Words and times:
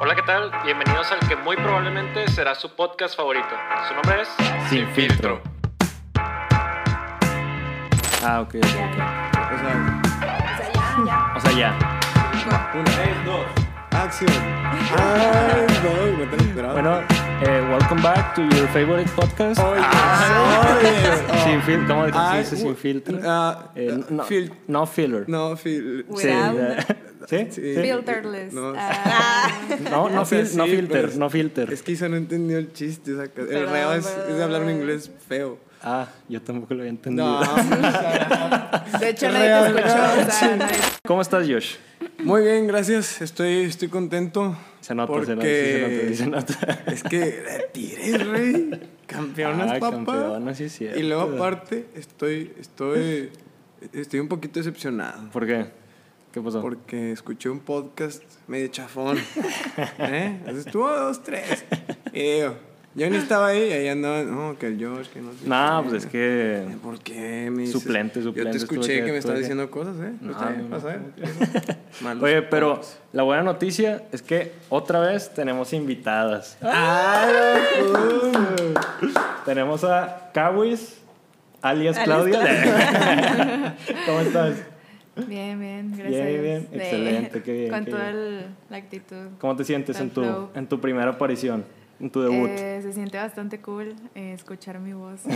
Hola, 0.00 0.14
¿qué 0.14 0.22
tal? 0.22 0.50
Bienvenidos 0.64 1.10
al 1.12 1.18
que 1.28 1.36
muy 1.36 1.56
probablemente 1.56 2.28
será 2.28 2.54
su 2.54 2.70
podcast 2.74 3.16
favorito. 3.16 3.48
Su 3.88 3.94
nombre 3.94 4.22
es 4.22 4.28
Sin 4.68 4.86
filtro. 4.88 5.40
Ah, 8.24 8.40
ok, 8.40 8.54
ok, 8.56 8.64
ok. 8.64 8.98
O 9.54 9.58
sea, 9.58 10.02
O 10.56 10.60
sea, 10.60 11.04
ya. 11.06 11.32
O 11.36 11.40
sea, 11.40 11.52
ya. 11.52 12.70
una 12.74 12.96
vez, 12.96 13.24
dos. 13.24 13.46
Acción. 13.92 14.30
Ay, 14.98 15.66
no, 15.82 16.24
no 16.24 16.30
te 16.30 16.36
lo 16.36 16.42
esperaba. 16.42 16.72
Bueno, 16.74 16.98
eh, 17.42 17.66
welcome 17.70 18.02
back 18.02 18.34
to 18.34 18.42
your 18.42 18.68
favorite 18.68 19.10
podcast. 19.16 19.58
Oye, 19.60 19.80
Ah, 19.82 20.76
oye. 20.78 21.38
Sin 21.44 21.62
filtro, 21.62 21.94
¿cómo 22.12 22.30
se 22.32 22.38
dice 22.38 22.56
sin 22.56 22.76
filtro? 22.76 23.18
ah, 23.24 23.70
Eh, 23.74 23.98
no, 24.10 24.24
fil- 24.24 24.52
no 24.66 24.86
filler. 24.86 25.24
No, 25.28 25.52
fil- 25.56 26.04
Sí, 26.16 26.28
Without. 26.28 26.96
¿Sí? 27.26 27.46
Sí. 27.50 27.74
¿Sí? 27.74 27.80
Filterless. 27.82 28.52
No. 28.52 28.72
Ah, 28.76 29.50
No, 29.90 30.08
no, 30.08 30.22
O 30.22 30.24
sea, 30.24 30.40
fil- 30.44 30.56
no 30.56 30.64
sí, 30.64 30.70
filter, 30.70 30.88
pero 30.90 31.08
es- 31.08 31.16
no 31.18 31.28
filter. 31.30 31.72
Es 31.72 31.82
que 31.82 31.92
Isa 31.92 32.08
no 32.08 32.16
entendió 32.16 32.58
el 32.58 32.72
chiste. 32.72 33.12
O 33.12 33.16
sea, 33.16 33.24
el 33.36 33.68
reo 33.68 33.92
es, 33.92 34.06
es 34.28 34.36
de 34.36 34.42
hablar 34.42 34.62
un 34.62 34.70
inglés 34.70 35.10
feo. 35.28 35.58
Ah, 35.82 36.08
yo 36.28 36.40
tampoco 36.42 36.74
lo 36.74 36.80
había 36.80 36.90
entendido. 36.90 37.26
No, 37.40 38.98
de 39.00 39.10
hecho, 39.10 39.28
nadie 39.30 39.48
te 39.48 39.78
escuchó. 39.80 39.94
O 39.96 40.30
sea, 40.30 40.68
sí. 40.68 40.80
¿Cómo 41.06 41.20
estás, 41.22 41.46
Josh? 41.48 41.76
Muy 42.22 42.42
bien, 42.42 42.66
gracias. 42.66 43.20
Estoy, 43.20 43.64
estoy 43.64 43.88
contento. 43.88 44.56
Se 44.80 44.94
nota, 44.94 45.12
se 45.12 45.18
nota, 45.20 45.34
porque 45.34 46.08
sí 46.08 46.14
se 46.16 46.26
nota, 46.26 46.46
sí 46.46 46.56
se 46.56 46.62
nota. 46.66 46.92
Es 46.92 47.02
que 47.02 47.42
retires, 47.44 48.26
rey. 48.26 48.90
Campeonas, 49.06 49.70
Ah, 49.72 49.78
papá. 49.78 49.90
campeona, 49.96 50.54
sí 50.54 50.64
es 50.64 50.72
cierto. 50.72 50.98
Y 50.98 51.02
luego 51.04 51.22
aparte, 51.34 51.86
estoy, 51.94 52.52
estoy, 52.58 53.30
estoy 53.92 54.20
un 54.20 54.28
poquito 54.28 54.58
decepcionado. 54.60 55.28
¿Por 55.30 55.46
qué? 55.46 55.66
¿Qué 56.36 56.42
pasó? 56.42 56.60
Porque 56.60 57.12
escuché 57.12 57.48
un 57.48 57.60
podcast 57.60 58.22
medio 58.46 58.68
chafón. 58.68 59.16
¿Eh? 59.98 60.36
Entonces 60.40 60.66
estuvo 60.66 60.86
dos, 60.86 61.22
tres. 61.22 61.64
Y 62.12 62.20
digo, 62.20 62.56
yo 62.94 63.08
ni 63.08 63.16
estaba 63.16 63.46
ahí 63.46 63.68
y 63.70 63.72
ahí 63.72 63.88
andaba, 63.88 64.22
no, 64.22 64.58
que 64.58 64.66
el 64.66 64.74
Josh, 64.78 65.06
que 65.06 65.22
no 65.22 65.32
sé. 65.32 65.48
No, 65.48 65.82
qué. 65.82 65.88
pues 65.88 66.04
es 66.04 66.10
que... 66.10 66.76
¿Por 66.82 66.98
qué 66.98 67.48
me 67.50 67.62
dices? 67.62 67.80
Suplente, 67.80 68.20
Yo 68.20 68.26
suplente, 68.26 68.50
te 68.50 68.56
escuché 68.58 68.98
que- 68.98 69.04
que 69.06 69.12
me 69.12 69.20
que- 69.20 69.32
diciendo 69.38 69.70
cosas, 69.70 69.96
¿eh? 69.96 70.12
No, 70.20 70.32
Está 70.32 70.50
bien, 70.50 70.68
no, 70.68 70.78
ver. 70.78 71.00
Malos 72.02 72.22
Oye, 72.22 72.42
pero 72.42 72.82
la 73.14 73.22
buena 73.22 73.42
noticia 73.42 74.02
es 74.12 74.20
que 74.20 74.52
otra 74.68 75.00
vez 75.00 75.32
tenemos 75.32 75.72
invitadas. 75.72 76.58
¡Ah! 76.60 77.30
Tenemos 79.46 79.84
a 79.84 80.32
Kawis, 80.34 80.98
alias 81.62 81.96
Alias 81.96 82.04
Claudia. 82.04 83.74
¿Cómo 84.04 84.20
estás? 84.20 84.75
Bien, 85.26 85.58
bien, 85.58 85.92
gracias. 85.96 86.26
Bien, 86.26 86.42
bien, 86.42 86.68
De- 86.70 86.76
excelente, 86.76 87.42
qué 87.42 87.52
bien, 87.52 87.70
Con 87.70 87.84
qué 87.84 87.90
toda 87.90 88.10
bien. 88.10 88.16
el- 88.22 88.44
la 88.70 88.76
actitud. 88.76 89.26
¿Cómo 89.38 89.56
te 89.56 89.64
sientes 89.64 89.98
en 90.00 90.10
tu, 90.10 90.22
Flow. 90.22 90.50
en 90.54 90.66
tu 90.66 90.80
primera 90.80 91.10
aparición, 91.10 91.64
en 92.00 92.10
tu 92.10 92.20
debut? 92.22 92.48
Eh, 92.50 92.80
se 92.82 92.92
siente 92.92 93.16
bastante 93.16 93.60
cool 93.60 93.94
eh, 94.14 94.32
escuchar 94.34 94.78
mi 94.80 94.92
voz. 94.92 95.20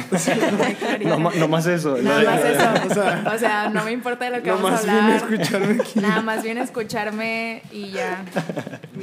No, 1.38 1.48
más 1.48 1.66
eso. 1.66 1.96
Nada 1.98 2.22
más 2.24 2.40
eso. 2.44 2.60
O 2.90 2.94
sea- 2.94 3.32
O 3.34 3.38
sea, 3.38 3.68
no 3.70 3.84
me 3.84 3.92
importa 3.92 4.26
de 4.26 4.36
lo 4.36 4.42
que 4.42 4.50
No 4.50 4.56
vamos 4.56 4.70
a 4.70 4.72
más 4.74 4.84
viene 4.84 4.98
a 5.00 5.04
hablar. 5.18 5.32
escucharme 5.32 5.80
aquí. 5.82 6.00
Nada 6.00 6.22
más 6.22 6.42
viene 6.42 6.60
a 6.60 6.64
escucharme 6.64 7.62
y 7.72 7.90
ya. 7.90 8.24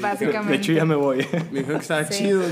Básicamente. 0.02 0.52
De 0.52 0.58
hecho, 0.58 0.72
ya 0.74 0.86
me 0.86 0.96
voy. 0.96 1.26
Me 1.52 1.60
dijo 1.60 1.72
que 1.74 1.78
estaba 1.80 2.04
Sí. 2.06 2.24
chido. 2.24 2.44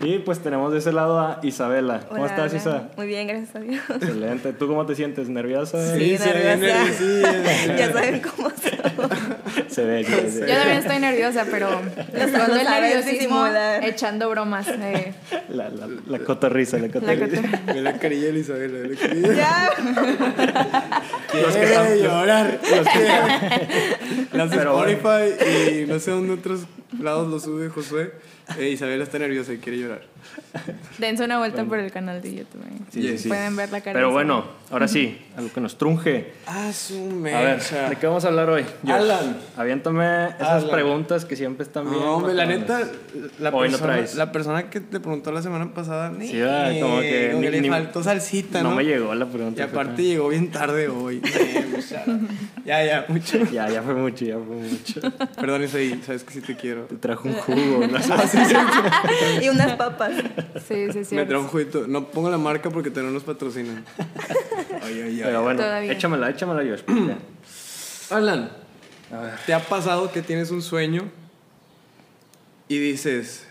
Y 0.00 0.18
pues 0.18 0.40
tenemos 0.40 0.72
de 0.72 0.78
ese 0.80 0.92
lado 0.92 1.20
a 1.20 1.38
Isabela. 1.44 2.00
¿Cómo 2.08 2.26
estás, 2.26 2.50
hola. 2.50 2.60
Isa? 2.60 2.90
Muy 2.96 3.06
bien, 3.06 3.28
gracias 3.28 3.54
a 3.54 3.60
Dios. 3.60 3.82
Excelente. 3.88 4.52
¿Tú 4.52 4.66
cómo 4.66 4.84
te 4.84 4.96
sientes? 4.96 5.28
¿Nerviosa? 5.28 5.96
Sí, 5.96 6.18
se 6.18 6.32
ve 6.32 6.56
nerviosa. 6.56 6.92
sí, 6.92 7.22
sí. 7.22 7.70
ya 7.78 7.92
saben 7.92 8.20
cómo 8.20 8.50
son. 8.50 8.71
Se 9.72 9.84
ve, 9.84 10.04
se 10.04 10.16
ve, 10.22 10.30
se 10.30 10.40
ve. 10.40 10.48
Yo 10.48 10.54
también 10.56 10.78
estoy 10.78 10.98
nerviosa, 10.98 11.46
pero 11.50 11.68
escondo 12.14 12.56
el 12.56 12.64
nerviosismo 12.64 13.46
echando 13.82 14.28
bromas. 14.30 14.68
eh, 14.68 15.14
La, 15.48 15.68
la, 15.70 15.88
la 16.06 16.18
cotorriza, 16.20 16.78
la 16.78 16.88
cotorriza. 16.88 17.42
Ve 17.66 17.80
la 17.80 17.98
carilla 17.98 18.32
de 18.32 18.38
Isabela, 18.38 18.78
ve 18.80 18.88
la 18.94 19.00
carilla. 19.00 19.34
Ya. 19.34 19.70
Quiere 21.30 22.02
llorar. 22.02 22.60
Los 22.70 22.88
que 22.88 24.36
las 24.36 24.50
de. 24.50 24.56
Spotify 24.56 25.80
y 25.82 25.86
no 25.86 25.98
sé 25.98 26.10
dónde 26.10 26.34
otros 26.34 26.60
lados 27.00 27.28
lo 27.28 27.38
sube 27.40 27.68
Josué. 27.68 28.12
Eh, 28.58 28.68
Isabela 28.70 29.04
está 29.04 29.18
nerviosa 29.18 29.52
y 29.52 29.58
quiere 29.58 29.78
llorar. 29.78 30.02
Dense 30.98 31.24
una 31.24 31.38
vuelta 31.38 31.64
por 31.64 31.78
el 31.78 31.90
canal 31.90 32.20
de 32.22 32.34
YouTube. 32.36 32.62
eh. 32.62 32.78
Sí, 32.90 33.02
sí, 33.02 33.18
sí. 33.18 33.28
Pueden 33.28 33.56
ver 33.56 33.70
la 33.70 33.80
cara. 33.80 33.94
Pero 33.94 34.10
bueno, 34.12 34.44
ahora 34.70 34.86
sí, 34.88 35.18
algo 35.36 35.50
que 35.52 35.60
nos 35.60 35.78
trunge. 35.78 36.32
Ah, 36.46 36.70
su 36.72 37.22
A 37.26 37.40
ver, 37.40 37.60
¿de 37.90 37.96
qué 37.96 38.06
vamos 38.06 38.24
a 38.24 38.28
hablar 38.28 38.50
hoy? 38.50 38.64
Josh? 38.82 38.90
Alan. 38.92 39.36
Aviéntame 39.56 40.26
esas 40.28 40.62
Alan. 40.64 40.70
preguntas 40.70 41.24
que 41.24 41.36
siempre 41.36 41.64
están 41.64 41.88
bien. 41.90 42.02
No, 42.02 42.16
hombre, 42.16 42.34
la 42.34 42.44
neta, 42.46 42.80
la 43.40 43.50
Hoy 43.50 43.68
no 43.70 43.78
persona, 43.78 43.92
traes. 43.94 44.14
la 44.14 44.30
persona 44.32 44.70
que 44.70 44.80
te 44.80 45.00
preguntó 45.00 45.32
la 45.32 45.42
semana 45.42 45.72
pasada, 45.72 46.10
Sí, 46.20 46.38
como 46.80 47.00
que 47.00 47.28
como 47.32 47.40
ni- 47.42 47.50
le 47.50 47.60
ni- 47.60 47.68
faltó 47.70 48.02
salsita, 48.02 48.62
¿no? 48.62 48.70
No 48.70 48.76
me 48.76 48.84
llegó 48.84 49.14
la 49.14 49.26
pregunta. 49.26 49.60
Y 49.62 49.64
aparte 49.64 50.02
llegó 50.02 50.28
bien 50.28 50.50
tarde 50.50 50.88
hoy. 50.88 51.20
Eh, 51.42 51.66
ya, 51.90 52.04
ya, 52.64 52.84
ya, 52.84 53.04
mucho. 53.08 53.38
Ya, 53.50 53.68
ya 53.68 53.82
fue 53.82 53.94
mucho, 53.94 54.24
ya 54.24 54.36
fue 54.36 54.56
mucho. 54.56 55.00
Perdón, 55.36 55.64
Isaí, 55.64 56.00
sabes 56.06 56.22
que 56.24 56.32
sí 56.34 56.40
te 56.40 56.56
quiero. 56.56 56.82
Te 56.84 56.96
trajo 56.96 57.28
un 57.28 57.34
jugo, 57.34 57.86
¿no? 57.86 57.98
y 59.42 59.48
unas 59.48 59.72
papas. 59.74 60.11
Sí, 60.68 60.92
sí, 60.92 61.04
sí. 61.04 61.14
Me 61.16 61.24
trajo 61.26 61.42
un 61.44 61.48
juguito. 61.48 61.86
No 61.88 62.08
pongo 62.10 62.30
la 62.30 62.38
marca 62.38 62.70
porque 62.70 62.90
todavía 62.90 63.10
no 63.10 63.14
nos 63.14 63.24
patrocinan. 63.24 63.84
Ay, 64.82 65.00
ay, 65.00 65.00
ay. 65.02 65.20
Pero 65.24 65.42
bueno, 65.42 65.60
Todavía. 65.60 65.92
échamela, 65.92 66.30
échamela, 66.30 66.62
porque- 66.84 67.16
Alan, 68.10 68.50
¿te 69.46 69.54
ha 69.54 69.60
pasado 69.60 70.10
que 70.12 70.22
tienes 70.22 70.50
un 70.50 70.60
sueño 70.62 71.04
y 72.68 72.78
dices, 72.78 73.46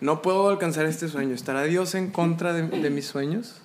no 0.00 0.22
puedo 0.22 0.48
alcanzar 0.48 0.86
este 0.86 1.08
sueño? 1.08 1.34
¿Estará 1.34 1.62
Dios 1.64 1.94
en 1.94 2.10
contra 2.10 2.52
de, 2.52 2.62
de 2.68 2.90
mis 2.90 3.06
sueños? 3.06 3.60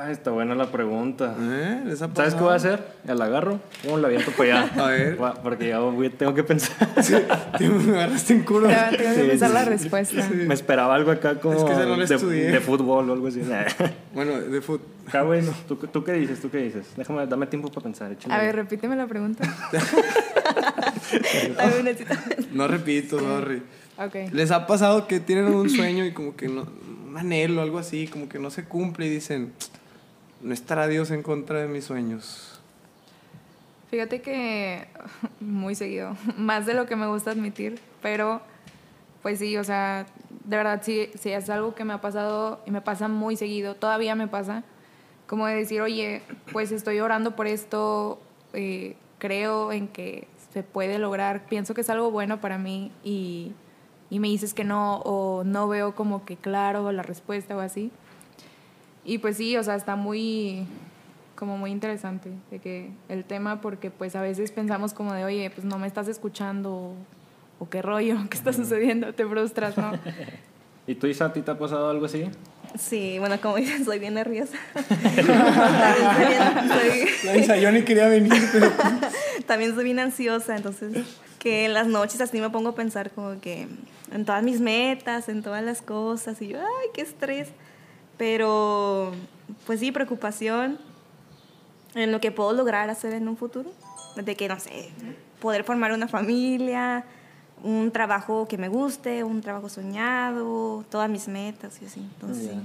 Ah, 0.00 0.12
está 0.12 0.30
buena 0.30 0.54
la 0.54 0.70
pregunta. 0.70 1.34
¿Eh? 1.40 1.82
¿Les 1.86 2.00
ha 2.02 2.08
¿Sabes 2.14 2.34
qué 2.34 2.40
voy 2.40 2.52
a 2.52 2.54
hacer? 2.56 2.80
Ya 3.04 3.16
la 3.16 3.24
agarro, 3.24 3.58
¿cómo 3.82 3.98
la 3.98 4.06
aviento 4.06 4.30
para 4.30 4.62
allá? 4.62 4.72
A 4.84 4.86
ver. 4.90 5.20
Va, 5.20 5.34
Porque 5.34 5.68
ya 5.68 5.80
voy- 5.80 6.08
tengo 6.10 6.34
que 6.34 6.44
pensar. 6.44 6.76
Te 7.58 7.68
me 7.68 7.96
agarraste 7.98 8.34
en 8.34 8.44
culo. 8.44 8.68
Tengo 8.68 8.90
tengo 8.96 9.14
que 9.14 9.14
Sí, 9.22 9.28
pensar 9.28 9.48
sí, 9.48 9.54
la 9.54 9.64
sí. 9.64 9.68
respuesta. 9.70 10.28
Me 10.32 10.54
esperaba 10.54 10.94
algo 10.94 11.10
acá 11.10 11.40
como 11.40 11.54
Es 11.58 11.64
que 11.64 11.70
no 11.84 11.96
de, 11.96 12.50
de 12.52 12.60
fútbol 12.60 13.10
o 13.10 13.12
algo 13.12 13.26
así. 13.26 13.42
Bueno, 14.14 14.38
de 14.40 14.60
fútbol. 14.60 14.82
Acá, 15.08 15.22
güey, 15.22 15.42
¿tú, 15.66 15.74
¿tú 15.76 16.04
qué 16.04 16.12
dices? 16.12 16.40
¿Tú 16.40 16.48
qué 16.50 16.58
dices? 16.58 16.86
Déjame, 16.96 17.26
dame 17.26 17.46
tiempo 17.46 17.68
para 17.68 17.82
pensar. 17.82 18.12
échale. 18.12 18.32
A 18.34 18.38
ver, 18.38 18.54
repíteme 18.54 18.94
la 18.94 19.06
pregunta. 19.08 19.42
No 22.52 22.68
repito, 22.68 23.18
sorry. 23.18 23.62
Ok. 23.98 24.32
¿Les 24.32 24.50
ha 24.52 24.66
pasado 24.66 25.06
que 25.08 25.18
tienen 25.18 25.46
un 25.46 25.68
sueño 25.68 26.04
y 26.04 26.12
como 26.12 26.36
que 26.36 26.46
no, 26.48 26.66
un 27.06 27.16
anhelo, 27.16 27.62
algo 27.62 27.78
así, 27.78 28.06
como 28.06 28.28
que 28.28 28.38
no 28.38 28.50
se 28.50 28.64
cumple 28.64 29.06
y 29.06 29.10
dicen, 29.10 29.52
no 30.40 30.54
estará 30.54 30.86
Dios 30.86 31.10
en 31.10 31.22
contra 31.22 31.60
de 31.60 31.68
mis 31.68 31.84
sueños? 31.84 32.60
Fíjate 33.90 34.20
que 34.20 34.86
muy 35.40 35.74
seguido, 35.74 36.16
más 36.36 36.66
de 36.66 36.74
lo 36.74 36.86
que 36.86 36.96
me 36.96 37.06
gusta 37.06 37.30
admitir, 37.30 37.80
pero 38.02 38.40
pues 39.22 39.40
sí, 39.40 39.56
o 39.56 39.64
sea, 39.64 40.06
de 40.44 40.56
verdad 40.56 40.80
sí, 40.82 41.10
sí 41.18 41.30
es 41.30 41.50
algo 41.50 41.74
que 41.74 41.84
me 41.84 41.92
ha 41.92 42.00
pasado 42.00 42.60
y 42.66 42.70
me 42.70 42.80
pasa 42.80 43.08
muy 43.08 43.36
seguido, 43.36 43.74
todavía 43.74 44.14
me 44.14 44.28
pasa, 44.28 44.62
como 45.26 45.46
de 45.46 45.56
decir, 45.56 45.80
oye, 45.80 46.22
pues 46.52 46.72
estoy 46.72 47.00
orando 47.00 47.34
por 47.34 47.46
esto, 47.46 48.20
eh, 48.52 48.96
creo 49.18 49.72
en 49.72 49.88
que 49.88 50.28
se 50.52 50.62
puede 50.62 50.98
lograr, 50.98 51.46
pienso 51.46 51.74
que 51.74 51.80
es 51.80 51.90
algo 51.90 52.10
bueno 52.10 52.40
para 52.40 52.58
mí 52.58 52.92
y, 53.02 53.52
y 54.08 54.20
me 54.20 54.28
dices 54.28 54.54
que 54.54 54.64
no 54.64 54.98
o 54.98 55.44
no 55.44 55.68
veo 55.68 55.94
como 55.94 56.24
que 56.24 56.36
claro 56.36 56.90
la 56.92 57.02
respuesta 57.02 57.56
o 57.56 57.60
así. 57.60 57.90
Y 59.08 59.16
pues 59.16 59.38
sí, 59.38 59.56
o 59.56 59.62
sea, 59.64 59.74
está 59.74 59.96
muy, 59.96 60.66
como 61.34 61.56
muy 61.56 61.70
interesante 61.70 62.30
de 62.50 62.58
que 62.58 62.90
el 63.08 63.24
tema, 63.24 63.62
porque 63.62 63.90
pues 63.90 64.14
a 64.14 64.20
veces 64.20 64.52
pensamos 64.52 64.92
como 64.92 65.14
de, 65.14 65.24
oye, 65.24 65.48
pues 65.48 65.64
no 65.64 65.78
me 65.78 65.86
estás 65.86 66.08
escuchando, 66.08 66.74
o, 66.74 66.92
o 67.58 67.70
qué 67.70 67.80
rollo, 67.80 68.18
qué 68.30 68.36
está 68.36 68.52
sucediendo, 68.52 69.14
te 69.14 69.24
frustras, 69.24 69.78
¿no? 69.78 69.92
¿Y 70.86 70.94
tú, 70.94 71.06
Isa, 71.06 71.24
a 71.24 71.32
ti 71.32 71.40
te 71.40 71.50
ha 71.50 71.58
pasado 71.58 71.88
algo 71.88 72.04
así? 72.04 72.26
Sí, 72.78 73.18
bueno, 73.18 73.40
como 73.40 73.56
dicen, 73.56 73.82
soy 73.82 73.98
bien 73.98 74.12
nerviosa. 74.12 74.58
también, 74.74 74.98
soy 76.68 77.40
bien, 77.40 77.60
yo 77.62 77.72
ni 77.72 77.82
quería 77.84 78.08
venir, 78.08 78.42
pero... 78.52 78.70
también 79.46 79.74
soy 79.74 79.84
bien 79.84 80.00
ansiosa, 80.00 80.54
entonces 80.54 81.06
que 81.38 81.64
en 81.64 81.72
las 81.72 81.86
noches 81.86 82.20
así 82.20 82.42
me 82.42 82.50
pongo 82.50 82.70
a 82.70 82.74
pensar 82.74 83.10
como 83.12 83.40
que 83.40 83.68
en 84.12 84.24
todas 84.26 84.42
mis 84.42 84.60
metas, 84.60 85.30
en 85.30 85.42
todas 85.42 85.64
las 85.64 85.80
cosas, 85.80 86.42
y 86.42 86.48
yo, 86.48 86.58
ay, 86.58 86.88
qué 86.92 87.00
estrés. 87.00 87.48
Pero, 88.18 89.12
pues 89.66 89.80
sí, 89.80 89.92
preocupación 89.92 90.78
en 91.94 92.12
lo 92.12 92.20
que 92.20 92.30
puedo 92.30 92.52
lograr 92.52 92.90
hacer 92.90 93.14
en 93.14 93.28
un 93.28 93.36
futuro. 93.36 93.70
De 94.16 94.34
que, 94.34 94.48
no 94.48 94.58
sé, 94.58 94.90
poder 95.40 95.64
formar 95.64 95.92
una 95.92 96.08
familia, 96.08 97.04
un 97.62 97.90
trabajo 97.92 98.48
que 98.48 98.58
me 98.58 98.68
guste, 98.68 99.22
un 99.22 99.40
trabajo 99.40 99.68
soñado, 99.68 100.84
todas 100.90 101.08
mis 101.08 101.28
metas 101.28 101.80
y 101.80 101.86
así. 101.86 102.00
Entonces, 102.00 102.50
sí. 102.50 102.60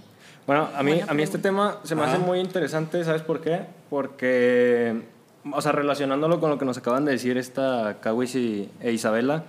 Bueno, 0.48 0.68
a 0.76 0.84
mí, 0.84 0.92
Buena 0.92 1.12
a 1.12 1.14
mí 1.14 1.24
este 1.24 1.38
tema 1.38 1.78
se 1.84 1.96
me 1.96 2.04
hace 2.04 2.18
muy 2.18 2.40
interesante, 2.40 3.04
¿sabes 3.06 3.22
por 3.22 3.40
qué? 3.40 3.62
Porque 3.90 5.04
o 5.52 5.62
sea, 5.62 5.72
relacionándolo 5.72 6.40
con 6.40 6.50
lo 6.50 6.58
que 6.58 6.66
nos 6.66 6.78
acaban 6.78 7.06
de 7.06 7.14
decir 7.14 7.38
esta 7.38 7.98
Kawis 8.00 8.36
y, 8.36 8.70
e 8.80 8.92
Isabela, 8.92 9.44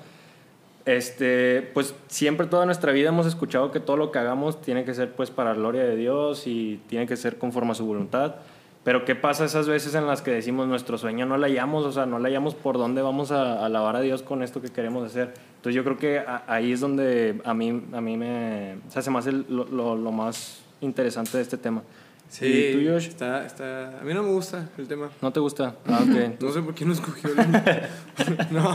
este, 0.86 1.62
pues 1.72 1.94
siempre 2.08 2.46
toda 2.46 2.66
nuestra 2.66 2.92
vida 2.92 3.08
hemos 3.08 3.26
escuchado 3.26 3.70
que 3.70 3.80
todo 3.80 3.96
lo 3.96 4.10
que 4.10 4.18
hagamos 4.18 4.60
tiene 4.60 4.84
que 4.84 4.94
ser 4.94 5.12
pues 5.12 5.30
para 5.30 5.50
la 5.50 5.56
gloria 5.56 5.82
de 5.84 5.96
Dios 5.96 6.46
y 6.46 6.80
tiene 6.88 7.06
que 7.06 7.16
ser 7.16 7.38
conforme 7.38 7.72
a 7.72 7.74
su 7.74 7.86
voluntad. 7.86 8.36
Pero 8.84 9.06
¿qué 9.06 9.14
pasa 9.14 9.46
esas 9.46 9.66
veces 9.66 9.94
en 9.94 10.06
las 10.06 10.20
que 10.20 10.30
decimos 10.30 10.68
nuestro 10.68 10.98
sueño 10.98 11.24
no 11.24 11.38
la 11.38 11.46
hallamos? 11.46 11.86
O 11.86 11.92
sea, 11.92 12.04
no 12.04 12.18
la 12.18 12.28
hallamos 12.28 12.54
por 12.54 12.76
dónde 12.76 13.00
vamos 13.00 13.32
a 13.32 13.64
alabar 13.64 13.96
a 13.96 14.00
Dios 14.00 14.22
con 14.22 14.42
esto 14.42 14.60
que 14.60 14.68
queremos 14.68 15.06
hacer. 15.06 15.32
Entonces 15.56 15.74
yo 15.74 15.84
creo 15.84 15.96
que 15.96 16.22
ahí 16.46 16.72
es 16.72 16.80
donde 16.80 17.40
a 17.44 17.54
mí, 17.54 17.82
a 17.94 18.00
mí 18.02 18.16
me, 18.18 18.76
o 18.86 18.90
sea, 18.90 19.00
se 19.00 19.10
me 19.10 19.18
hace 19.18 19.32
lo, 19.32 19.64
lo, 19.64 19.96
lo 19.96 20.12
más 20.12 20.60
interesante 20.82 21.38
de 21.38 21.42
este 21.42 21.56
tema. 21.56 21.82
Sí, 22.28 22.46
¿Y 22.46 22.72
tú, 22.72 22.90
Josh? 22.90 23.08
Está, 23.08 23.46
está... 23.46 24.00
A 24.00 24.02
mí 24.02 24.12
no 24.12 24.22
me 24.22 24.30
gusta 24.30 24.68
el 24.76 24.88
tema. 24.88 25.08
¿No 25.22 25.32
te 25.32 25.40
gusta? 25.40 25.76
Ah, 25.86 26.00
ok. 26.02 26.40
No 26.40 26.52
sé 26.52 26.62
por 26.62 26.74
qué 26.74 26.84
no 26.84 26.92
escogió 26.92 27.30
el... 27.30 27.36
No, 28.50 28.74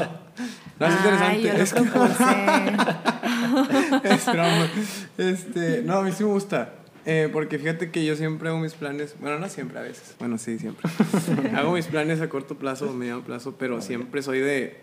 no 0.79 0.87
es 0.87 1.37
interesante. 1.37 1.89
es 4.03 4.25
broma. 4.25 4.69
Este, 5.17 5.81
no, 5.83 5.97
a 5.97 6.03
mí 6.03 6.11
sí 6.11 6.23
me 6.23 6.29
gusta. 6.29 6.73
Eh, 7.05 7.29
porque 7.31 7.57
fíjate 7.57 7.91
que 7.91 8.05
yo 8.05 8.15
siempre 8.15 8.49
hago 8.49 8.59
mis 8.59 8.73
planes, 8.73 9.15
bueno, 9.19 9.39
no 9.39 9.49
siempre 9.49 9.79
a 9.79 9.81
veces, 9.81 10.15
bueno, 10.19 10.37
sí, 10.37 10.59
siempre. 10.59 10.89
hago 11.55 11.73
mis 11.73 11.87
planes 11.87 12.21
a 12.21 12.29
corto 12.29 12.55
plazo 12.55 12.89
o 12.89 12.93
mediano 12.93 13.23
plazo, 13.23 13.55
pero 13.57 13.81
siempre 13.81 14.21
soy 14.21 14.39
de 14.39 14.79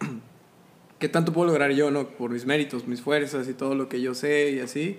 qué 0.98 1.08
tanto 1.08 1.32
puedo 1.32 1.48
lograr 1.48 1.70
yo, 1.72 1.90
¿no? 1.90 2.08
Por 2.08 2.30
mis 2.30 2.46
méritos, 2.46 2.88
mis 2.88 3.00
fuerzas 3.00 3.48
y 3.48 3.54
todo 3.54 3.74
lo 3.74 3.88
que 3.88 4.00
yo 4.00 4.14
sé 4.14 4.50
y 4.50 4.60
así. 4.60 4.98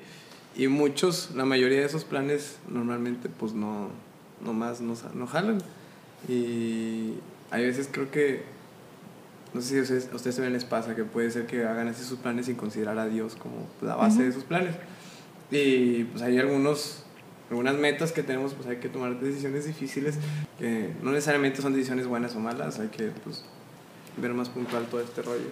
Y 0.55 0.67
muchos, 0.67 1.31
la 1.35 1.45
mayoría 1.45 1.79
de 1.79 1.85
esos 1.85 2.03
planes 2.03 2.57
normalmente 2.69 3.29
pues 3.29 3.53
no, 3.53 3.89
no 4.43 4.53
más 4.53 4.81
no, 4.81 4.95
no 5.13 5.27
jalan. 5.27 5.59
Y 6.27 7.13
hay 7.51 7.65
veces 7.65 7.89
creo 7.91 8.11
que, 8.11 8.43
no 9.57 9.63
sé 9.63 9.69
si 9.69 9.77
a 9.79 9.81
ustedes, 9.81 10.09
a 10.11 10.15
ustedes 10.15 10.35
también 10.35 10.53
les 10.53 10.65
pasa 10.65 10.95
que 10.95 11.03
puede 11.03 11.31
ser 11.31 11.47
que 11.47 11.65
hagan 11.65 11.87
así 11.87 12.03
sus 12.03 12.19
planes 12.19 12.45
sin 12.45 12.55
considerar 12.55 12.97
a 12.99 13.07
Dios 13.07 13.35
como 13.35 13.67
la 13.81 13.95
base 13.95 14.23
de 14.23 14.31
sus 14.31 14.43
planes. 14.43 14.75
Y 15.51 16.03
pues 16.05 16.21
hay 16.21 16.37
algunos, 16.37 17.03
algunas 17.49 17.75
metas 17.75 18.11
que 18.11 18.21
tenemos, 18.21 18.53
pues 18.53 18.67
hay 18.67 18.77
que 18.77 18.87
tomar 18.89 19.19
decisiones 19.19 19.65
difíciles 19.65 20.19
que 20.59 20.91
no 21.01 21.11
necesariamente 21.11 21.61
son 21.61 21.73
decisiones 21.73 22.05
buenas 22.05 22.35
o 22.35 22.39
malas, 22.39 22.79
hay 22.79 22.89
que 22.89 23.11
pues 23.23 23.43
ver 24.17 24.33
más 24.33 24.49
puntual 24.49 24.85
todo 24.85 25.01
este 25.01 25.21
rollo. 25.23 25.49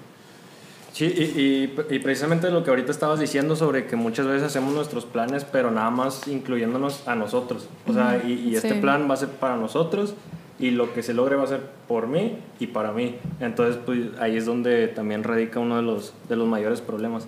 Sí, 0.94 1.06
y, 1.06 1.24
y, 1.42 1.96
y 1.96 2.00
precisamente 2.00 2.50
lo 2.52 2.64
que 2.64 2.70
ahorita 2.70 2.92
estabas 2.92 3.20
diciendo 3.20 3.56
sobre 3.56 3.86
que 3.86 3.96
muchas 3.96 4.28
veces 4.28 4.44
hacemos 4.44 4.74
nuestros 4.74 5.06
planes, 5.06 5.44
pero 5.44 5.70
nada 5.72 5.90
más 5.90 6.28
incluyéndonos 6.28 7.06
a 7.08 7.16
nosotros. 7.16 7.68
O 7.88 7.94
sea, 7.94 8.22
y, 8.26 8.32
y 8.34 8.56
este 8.56 8.76
Sí. 8.76 8.80
plan 8.82 9.10
va 9.10 9.16
a 9.16 9.18
ser 9.18 9.30
para 9.30 9.58
nosotros 9.58 10.14
y 10.60 10.72
lo 10.72 10.94
que 10.94 11.04
se 11.04 11.14
logre 11.14 11.36
va 11.36 11.44
a 11.44 11.48
ser 11.48 11.62
por 11.88 12.08
mí 12.08 12.38
y 12.60 12.68
para 12.68 12.92
mí. 12.92 13.16
Entonces, 13.40 13.78
pues 13.86 14.00
ahí 14.20 14.38
es 14.38 14.46
donde 14.46 14.88
también 14.88 15.24
radica 15.24 15.60
uno 15.60 15.76
de 15.78 15.82
los, 15.82 16.14
de 16.30 16.36
los 16.36 16.48
mayores 16.48 16.82
problemas. 16.82 17.28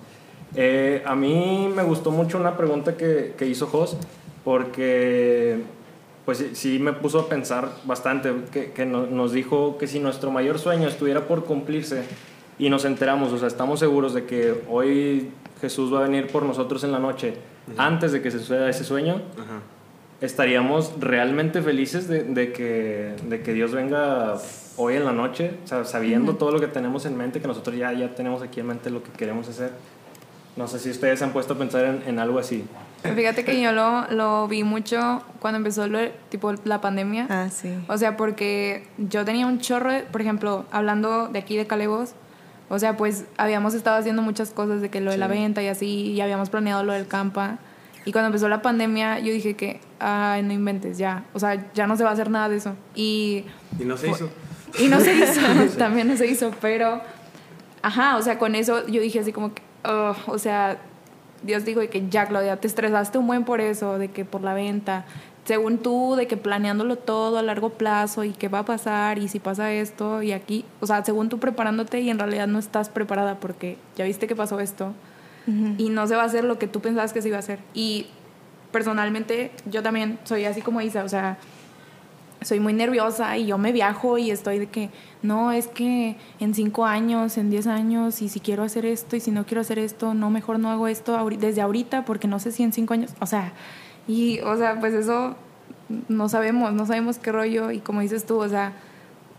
Eh, 0.54 1.02
a 1.06 1.14
mí 1.14 1.70
me 1.74 1.82
gustó 1.82 2.10
mucho 2.10 2.38
una 2.38 2.56
pregunta 2.56 2.96
que, 2.96 3.34
que 3.36 3.46
hizo 3.46 3.66
Jos, 3.66 3.96
porque 4.44 5.58
pues 6.24 6.38
sí, 6.38 6.50
sí 6.54 6.78
me 6.78 6.92
puso 6.92 7.20
a 7.20 7.28
pensar 7.28 7.70
bastante, 7.84 8.32
que, 8.52 8.72
que 8.72 8.84
no- 8.86 9.06
nos 9.06 9.32
dijo 9.32 9.78
que 9.78 9.86
si 9.86 9.98
nuestro 10.00 10.30
mayor 10.30 10.58
sueño 10.58 10.88
estuviera 10.88 11.26
por 11.26 11.44
cumplirse 11.44 12.02
y 12.58 12.68
nos 12.70 12.84
enteramos, 12.84 13.32
o 13.32 13.38
sea, 13.38 13.48
estamos 13.48 13.78
seguros 13.80 14.14
de 14.14 14.24
que 14.24 14.54
hoy 14.68 15.30
Jesús 15.60 15.92
va 15.92 15.98
a 16.00 16.02
venir 16.02 16.26
por 16.28 16.42
nosotros 16.44 16.82
en 16.84 16.92
la 16.92 16.98
noche, 16.98 17.34
antes 17.76 18.12
de 18.12 18.20
que 18.22 18.30
se 18.30 18.38
suceda 18.38 18.68
ese 18.70 18.84
sueño, 18.84 19.20
estaríamos 20.20 20.92
realmente 21.00 21.62
felices 21.62 22.08
de, 22.08 22.24
de 22.24 22.52
que, 22.52 23.14
de 23.28 23.42
que 23.42 23.52
Dios 23.52 23.72
venga 23.72 24.34
hoy 24.76 24.94
en 24.96 25.04
la 25.04 25.12
noche, 25.12 25.52
o 25.64 25.66
sea, 25.66 25.84
sabiendo 25.84 26.36
todo 26.36 26.50
lo 26.52 26.60
que 26.60 26.66
tenemos 26.68 27.06
en 27.06 27.16
mente, 27.16 27.40
que 27.40 27.46
nosotros 27.48 27.76
ya, 27.76 27.92
ya 27.92 28.14
tenemos 28.14 28.42
aquí 28.42 28.60
en 28.60 28.66
mente 28.66 28.90
lo 28.90 29.02
que 29.02 29.10
queremos 29.10 29.48
hacer. 29.48 29.70
No 30.56 30.66
sé 30.66 30.80
si 30.80 30.90
ustedes 30.90 31.20
se 31.20 31.24
han 31.24 31.32
puesto 31.32 31.54
a 31.54 31.58
pensar 31.58 31.84
en, 31.84 32.02
en 32.06 32.18
algo 32.18 32.38
así. 32.40 32.64
Fíjate 33.14 33.44
que 33.44 33.60
yo 33.60 33.70
lo, 33.70 34.10
lo 34.10 34.48
vi 34.48 34.64
mucho 34.64 35.22
cuando 35.38 35.58
empezó 35.58 35.86
lo, 35.86 36.00
tipo 36.30 36.52
la 36.64 36.80
pandemia. 36.80 37.26
Ah, 37.30 37.48
sí. 37.48 37.72
O 37.86 37.96
sea, 37.96 38.16
porque 38.16 38.84
yo 38.98 39.24
tenía 39.24 39.46
un 39.46 39.60
chorro, 39.60 39.92
de- 39.92 40.00
por 40.02 40.20
ejemplo, 40.20 40.64
hablando 40.72 41.28
de 41.28 41.38
aquí 41.38 41.56
de 41.56 41.68
Calebos, 41.68 42.14
o 42.68 42.78
sea, 42.80 42.96
pues 42.96 43.24
habíamos 43.36 43.74
estado 43.74 43.98
haciendo 43.98 44.20
muchas 44.22 44.50
cosas 44.50 44.80
de 44.80 44.88
que 44.90 45.00
lo 45.00 45.12
de 45.12 45.16
la 45.16 45.28
venta 45.28 45.62
y 45.62 45.68
así, 45.68 46.10
y 46.12 46.20
habíamos 46.20 46.50
planeado 46.50 46.82
lo 46.82 46.92
del 46.92 47.06
campa. 47.06 47.58
Y 48.08 48.12
cuando 48.12 48.28
empezó 48.28 48.48
la 48.48 48.62
pandemia, 48.62 49.18
yo 49.18 49.30
dije 49.34 49.54
que, 49.54 49.82
ay, 50.00 50.42
no 50.42 50.54
inventes, 50.54 50.96
ya. 50.96 51.24
O 51.34 51.38
sea, 51.38 51.70
ya 51.74 51.86
no 51.86 51.94
se 51.94 52.04
va 52.04 52.08
a 52.08 52.12
hacer 52.14 52.30
nada 52.30 52.48
de 52.48 52.56
eso. 52.56 52.74
Y, 52.94 53.44
Y 53.78 53.84
no 53.84 53.98
se 53.98 54.08
hizo. 54.08 54.30
y 54.78 54.86
no 54.88 54.98
se 54.98 55.12
hizo, 55.14 55.42
también 55.76 56.08
no 56.08 56.16
se 56.16 56.26
hizo, 56.26 56.50
pero, 56.62 57.02
ajá, 57.82 58.16
o 58.16 58.22
sea, 58.22 58.38
con 58.38 58.54
eso 58.54 58.86
yo 58.86 59.02
dije 59.02 59.20
así 59.20 59.30
como 59.34 59.52
que, 59.52 59.60
"Ugh", 59.84 60.16
o 60.26 60.38
sea, 60.38 60.78
Dios 61.42 61.66
dijo 61.66 61.80
de 61.80 61.90
que 61.90 62.08
ya, 62.08 62.24
Claudia, 62.24 62.56
te 62.56 62.66
estresaste 62.66 63.18
un 63.18 63.26
buen 63.26 63.44
por 63.44 63.60
eso, 63.60 63.98
de 63.98 64.08
que 64.08 64.24
por 64.24 64.40
la 64.42 64.54
venta. 64.54 65.04
Según 65.44 65.76
tú, 65.76 66.14
de 66.16 66.26
que 66.26 66.38
planeándolo 66.38 66.96
todo 66.96 67.36
a 67.36 67.42
largo 67.42 67.68
plazo 67.74 68.24
y 68.24 68.32
qué 68.32 68.48
va 68.48 68.60
a 68.60 68.64
pasar 68.64 69.18
y 69.18 69.28
si 69.28 69.38
pasa 69.38 69.70
esto 69.70 70.22
y 70.22 70.32
aquí, 70.32 70.64
o 70.80 70.86
sea, 70.86 71.04
según 71.04 71.28
tú 71.28 71.38
preparándote 71.40 72.00
y 72.00 72.08
en 72.08 72.18
realidad 72.18 72.46
no 72.46 72.58
estás 72.58 72.88
preparada 72.88 73.34
porque 73.38 73.76
ya 73.96 74.06
viste 74.06 74.26
que 74.26 74.34
pasó 74.34 74.60
esto 74.60 74.94
y 75.78 75.88
no 75.88 76.06
se 76.06 76.14
va 76.14 76.22
a 76.22 76.26
hacer 76.26 76.44
lo 76.44 76.58
que 76.58 76.68
tú 76.68 76.80
pensabas 76.80 77.12
que 77.12 77.22
se 77.22 77.28
iba 77.28 77.38
a 77.38 77.40
hacer. 77.40 77.60
Y 77.72 78.06
personalmente 78.70 79.50
yo 79.70 79.82
también 79.82 80.18
soy 80.24 80.44
así 80.44 80.60
como 80.60 80.80
Isa, 80.80 81.04
o 81.04 81.08
sea, 81.08 81.38
soy 82.42 82.60
muy 82.60 82.72
nerviosa 82.72 83.36
y 83.36 83.46
yo 83.46 83.58
me 83.58 83.72
viajo 83.72 84.18
y 84.18 84.30
estoy 84.30 84.58
de 84.58 84.66
que, 84.66 84.90
no, 85.22 85.50
es 85.50 85.66
que 85.66 86.16
en 86.38 86.54
cinco 86.54 86.84
años, 86.84 87.36
en 87.36 87.50
diez 87.50 87.66
años, 87.66 88.22
y 88.22 88.28
si 88.28 88.40
quiero 88.40 88.62
hacer 88.62 88.86
esto 88.86 89.16
y 89.16 89.20
si 89.20 89.30
no 89.30 89.44
quiero 89.44 89.60
hacer 89.60 89.78
esto, 89.78 90.14
no, 90.14 90.30
mejor 90.30 90.58
no 90.58 90.70
hago 90.70 90.86
esto 90.86 91.18
desde 91.38 91.60
ahorita 91.60 92.04
porque 92.04 92.28
no 92.28 92.38
sé 92.38 92.52
si 92.52 92.62
en 92.62 92.72
cinco 92.72 92.94
años, 92.94 93.12
o 93.20 93.26
sea, 93.26 93.52
y, 94.06 94.40
o 94.40 94.56
sea, 94.56 94.78
pues 94.80 94.94
eso 94.94 95.34
no 96.08 96.28
sabemos, 96.28 96.72
no 96.72 96.86
sabemos 96.86 97.18
qué 97.18 97.32
rollo 97.32 97.70
y 97.70 97.80
como 97.80 98.00
dices 98.00 98.24
tú, 98.24 98.38
o 98.38 98.48
sea, 98.48 98.72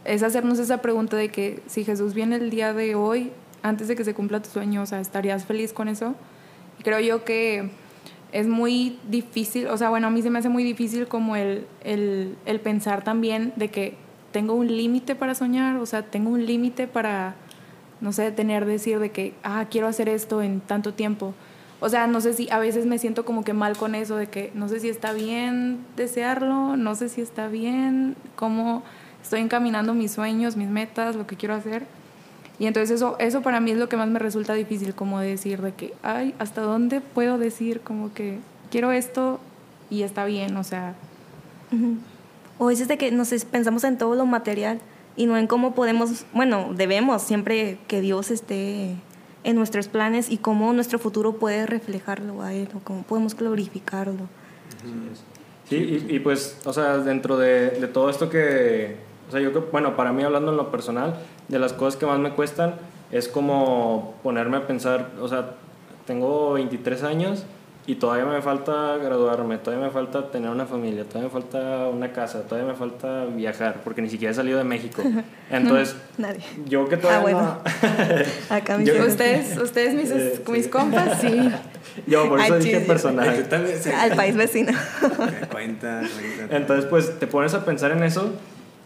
es 0.06 0.24
hacernos 0.24 0.60
esa 0.60 0.82
pregunta 0.82 1.18
de 1.18 1.30
que 1.30 1.62
si 1.68 1.84
Jesús 1.84 2.14
viene 2.14 2.38
el 2.38 2.50
día 2.50 2.74
de 2.74 2.96
hoy, 2.96 3.32
antes 3.62 3.88
de 3.88 3.96
que 3.96 4.04
se 4.04 4.14
cumpla 4.14 4.42
tu 4.42 4.50
sueño, 4.50 4.82
o 4.82 4.86
sea, 4.86 5.00
¿estarías 5.00 5.46
feliz 5.46 5.74
con 5.74 5.88
eso? 5.88 6.16
Y 6.80 6.84
creo 6.84 7.00
yo 7.00 7.24
que 7.24 7.70
es 8.32 8.48
muy 8.48 9.00
difícil, 9.10 9.68
o 9.68 9.78
sea, 9.78 9.90
bueno, 9.90 10.08
a 10.08 10.10
mí 10.10 10.22
se 10.22 10.30
me 10.30 10.40
hace 10.40 10.50
muy 10.50 10.64
difícil 10.64 11.08
como 11.08 11.36
el, 11.36 11.66
el, 11.84 12.36
el 12.46 12.60
pensar 12.60 13.04
también 13.04 13.54
de 13.56 13.70
que 13.70 13.96
tengo 14.32 14.54
un 14.54 14.68
límite 14.68 15.16
para 15.16 15.36
soñar, 15.36 15.78
o 15.78 15.86
sea, 15.86 16.04
tengo 16.04 16.30
un 16.30 16.46
límite 16.46 16.88
para, 16.88 17.36
no 18.02 18.12
sé, 18.12 18.32
tener, 18.32 18.66
decir 18.66 19.00
de 19.00 19.12
que, 19.12 19.34
ah, 19.44 19.66
quiero 19.70 19.88
hacer 19.88 20.10
esto 20.10 20.42
en 20.42 20.62
tanto 20.62 20.94
tiempo. 20.94 21.34
O 21.82 21.90
sea, 21.90 22.08
no 22.08 22.20
sé 22.22 22.34
si 22.34 22.50
a 22.52 22.60
veces 22.60 22.86
me 22.86 23.00
siento 23.00 23.26
como 23.26 23.44
que 23.44 23.54
mal 23.54 23.78
con 23.78 23.96
eso, 23.96 24.18
de 24.18 24.28
que 24.28 24.52
no 24.54 24.68
sé 24.68 24.80
si 24.80 24.90
está 24.90 25.14
bien 25.14 25.86
desearlo, 25.96 26.76
no 26.76 26.94
sé 26.96 27.10
si 27.10 27.22
está 27.22 27.48
bien, 27.48 28.16
cómo 28.36 28.84
estoy 29.22 29.40
encaminando 29.40 29.94
mis 29.94 30.12
sueños, 30.12 30.58
mis 30.58 30.68
metas, 30.68 31.16
lo 31.16 31.26
que 31.26 31.36
quiero 31.36 31.56
hacer. 31.56 31.86
Y 32.60 32.68
entonces 32.68 32.98
eso, 32.98 33.16
eso 33.20 33.42
para 33.42 33.62
mí 33.62 33.72
es 33.72 33.78
lo 33.78 33.88
que 33.88 33.96
más 33.96 34.10
me 34.10 34.20
resulta 34.20 34.54
difícil, 34.54 34.94
como 34.94 35.20
decir 35.20 35.62
de 35.62 35.74
que, 35.74 35.94
ay, 36.04 36.36
¿hasta 36.40 36.62
dónde 36.62 37.00
puedo 37.00 37.38
decir 37.38 37.80
como 37.80 38.14
que 38.14 38.40
quiero 38.70 38.92
esto 38.92 39.40
y 39.90 40.04
está 40.04 40.26
bien? 40.26 40.58
O 40.58 40.64
sea, 40.66 40.96
O 42.58 42.66
veces 42.66 42.90
de 42.90 42.98
que 42.98 43.12
nos 43.12 43.30
pensamos 43.46 43.86
en 43.86 43.98
todo 43.98 44.16
lo 44.16 44.26
material 44.26 44.82
y 45.16 45.26
no 45.26 45.38
en 45.38 45.48
cómo 45.48 45.74
podemos, 45.74 46.26
bueno, 46.34 46.72
debemos 46.76 47.22
siempre 47.22 47.78
que 47.88 48.02
Dios 48.02 48.30
esté 48.30 48.96
en 49.46 49.56
nuestros 49.56 49.88
planes 49.88 50.30
y 50.30 50.38
cómo 50.38 50.74
nuestro 50.74 51.00
futuro 51.00 51.38
puede 51.38 51.66
reflejarlo 51.66 52.42
a 52.42 52.54
Él 52.54 52.68
o 52.76 52.80
cómo 52.80 53.04
podemos 53.04 53.36
glorificarlo. 53.36 54.28
Sí, 55.70 55.76
y, 56.10 56.16
y 56.16 56.20
pues, 56.20 56.58
o 56.66 56.74
sea, 56.74 56.98
dentro 56.98 57.38
de, 57.38 57.70
de 57.70 57.88
todo 57.88 58.10
esto 58.10 58.30
que, 58.30 58.98
o 59.30 59.32
sea, 59.32 59.40
yo 59.40 59.52
creo, 59.52 59.68
bueno, 59.72 59.96
para 59.96 60.12
mí 60.12 60.24
hablando 60.24 60.52
en 60.52 60.58
lo 60.58 60.72
personal, 60.72 61.16
de 61.50 61.60
las 61.60 61.74
cosas 61.74 62.00
que 62.00 62.06
más 62.06 62.20
me 62.20 62.32
cuestan 62.32 62.76
es 63.12 63.28
como 63.28 64.16
ponerme 64.24 64.58
a 64.58 64.68
pensar, 64.68 65.10
o 65.22 65.28
sea, 65.28 65.52
tengo 66.06 66.54
23 66.54 67.04
años 67.04 67.44
y 67.88 67.96
todavía 67.96 68.26
me 68.26 68.40
falta 68.44 68.98
graduarme, 68.98 69.58
todavía 69.58 69.88
me 69.88 69.92
falta 69.92 70.30
tener 70.30 70.52
una 70.52 70.68
familia, 70.68 71.06
todavía 71.06 71.24
me 71.24 71.30
falta 71.34 71.88
una 71.88 72.12
casa, 72.14 72.44
todavía 72.44 72.72
me 72.72 72.78
falta 72.78 73.26
viajar, 73.26 73.78
porque 73.84 74.04
ni 74.04 74.10
siquiera 74.12 74.32
he 74.32 74.36
salido 74.36 74.60
de 74.60 74.64
México. 74.64 75.02
Entonces, 75.50 75.96
Nadie. 76.20 76.42
yo 76.68 76.88
que 76.88 76.98
todavía 76.98 77.18
Ah, 77.20 77.22
bueno. 77.22 77.58
no- 78.50 78.56
Acá 78.56 78.78
mis 78.78 78.88
Yo- 78.94 79.04
ustedes, 79.08 79.58
ustedes 79.58 79.96
mis, 79.96 80.12
Eh, 80.12 80.40
mis 80.52 80.68
compas, 80.68 81.20
sí. 81.20 81.50
yo 82.06 82.30
por 82.30 82.40
eso 82.42 82.54
Ay, 82.54 82.62
dije 82.62 82.82
sí. 82.82 82.86
personal. 82.86 83.28
Al 84.00 84.16
país 84.16 84.36
vecino. 84.36 84.72
Cuenta, 85.52 86.02
cuenta. 86.02 86.56
Entonces, 86.56 86.86
pues 86.86 87.18
te 87.18 87.26
pones 87.26 87.56
a 87.56 87.66
pensar 87.66 87.90
en 87.92 88.04
eso 88.04 88.34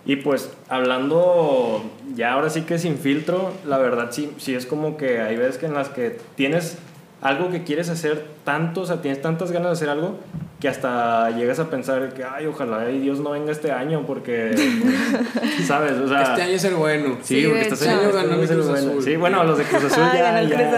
y 0.06 0.18
pues 0.18 0.52
hablando 0.70 1.84
ya 2.16 2.34
ahora 2.34 2.50
sí 2.50 2.62
que 2.62 2.78
sin 2.78 2.98
filtro, 2.98 3.54
la 3.66 3.78
verdad 3.78 4.10
sí, 4.12 4.32
sí 4.38 4.54
es 4.54 4.66
como 4.66 4.98
que 4.98 5.22
hay 5.22 5.38
veces 5.38 5.58
que 5.58 5.66
en 5.66 5.74
las 5.74 5.90
que 5.90 6.18
tienes 6.36 6.78
algo 7.24 7.50
que 7.50 7.64
quieres 7.64 7.90
hacer 7.90 8.26
tanto, 8.44 8.82
o 8.82 8.86
sea, 8.86 9.02
tienes 9.02 9.22
tantas 9.22 9.52
ganas 9.52 9.70
de 9.70 9.74
hacer 9.74 9.90
algo 9.90 10.18
que 10.60 10.70
hasta 10.70 11.30
llegas 11.32 11.60
a 11.60 11.70
pensar 11.70 12.14
que, 12.14 12.24
ay, 12.24 12.46
ojalá 12.46 12.90
y 12.90 13.00
Dios 13.00 13.20
no 13.20 13.32
venga 13.32 13.52
este 13.52 13.72
año 13.74 14.06
porque, 14.08 14.52
pues, 14.56 15.68
¿sabes? 15.68 15.94
O 16.00 16.08
sea, 16.08 16.22
Este 16.22 16.42
año 16.44 16.54
es 16.54 16.64
el 16.64 16.76
bueno. 16.76 17.18
Sí, 17.22 17.42
Sí, 17.42 17.48
porque 17.48 17.62
estás 17.64 17.82
hecho. 17.82 17.92
en 17.92 17.98
Este 17.98 18.18
año 18.18 18.30
ganó 18.30 18.42
mi 18.42 18.48
Cruz 18.48 18.70
Azul. 18.70 19.04
Sí, 19.04 19.16
bueno, 19.18 19.44
los 19.44 19.58
de 19.58 19.64
Cruz 19.66 19.84
Azul 19.84 20.04
ya, 20.14 20.40
el 20.40 20.50
ya- 20.50 20.56
Cruz 20.56 20.74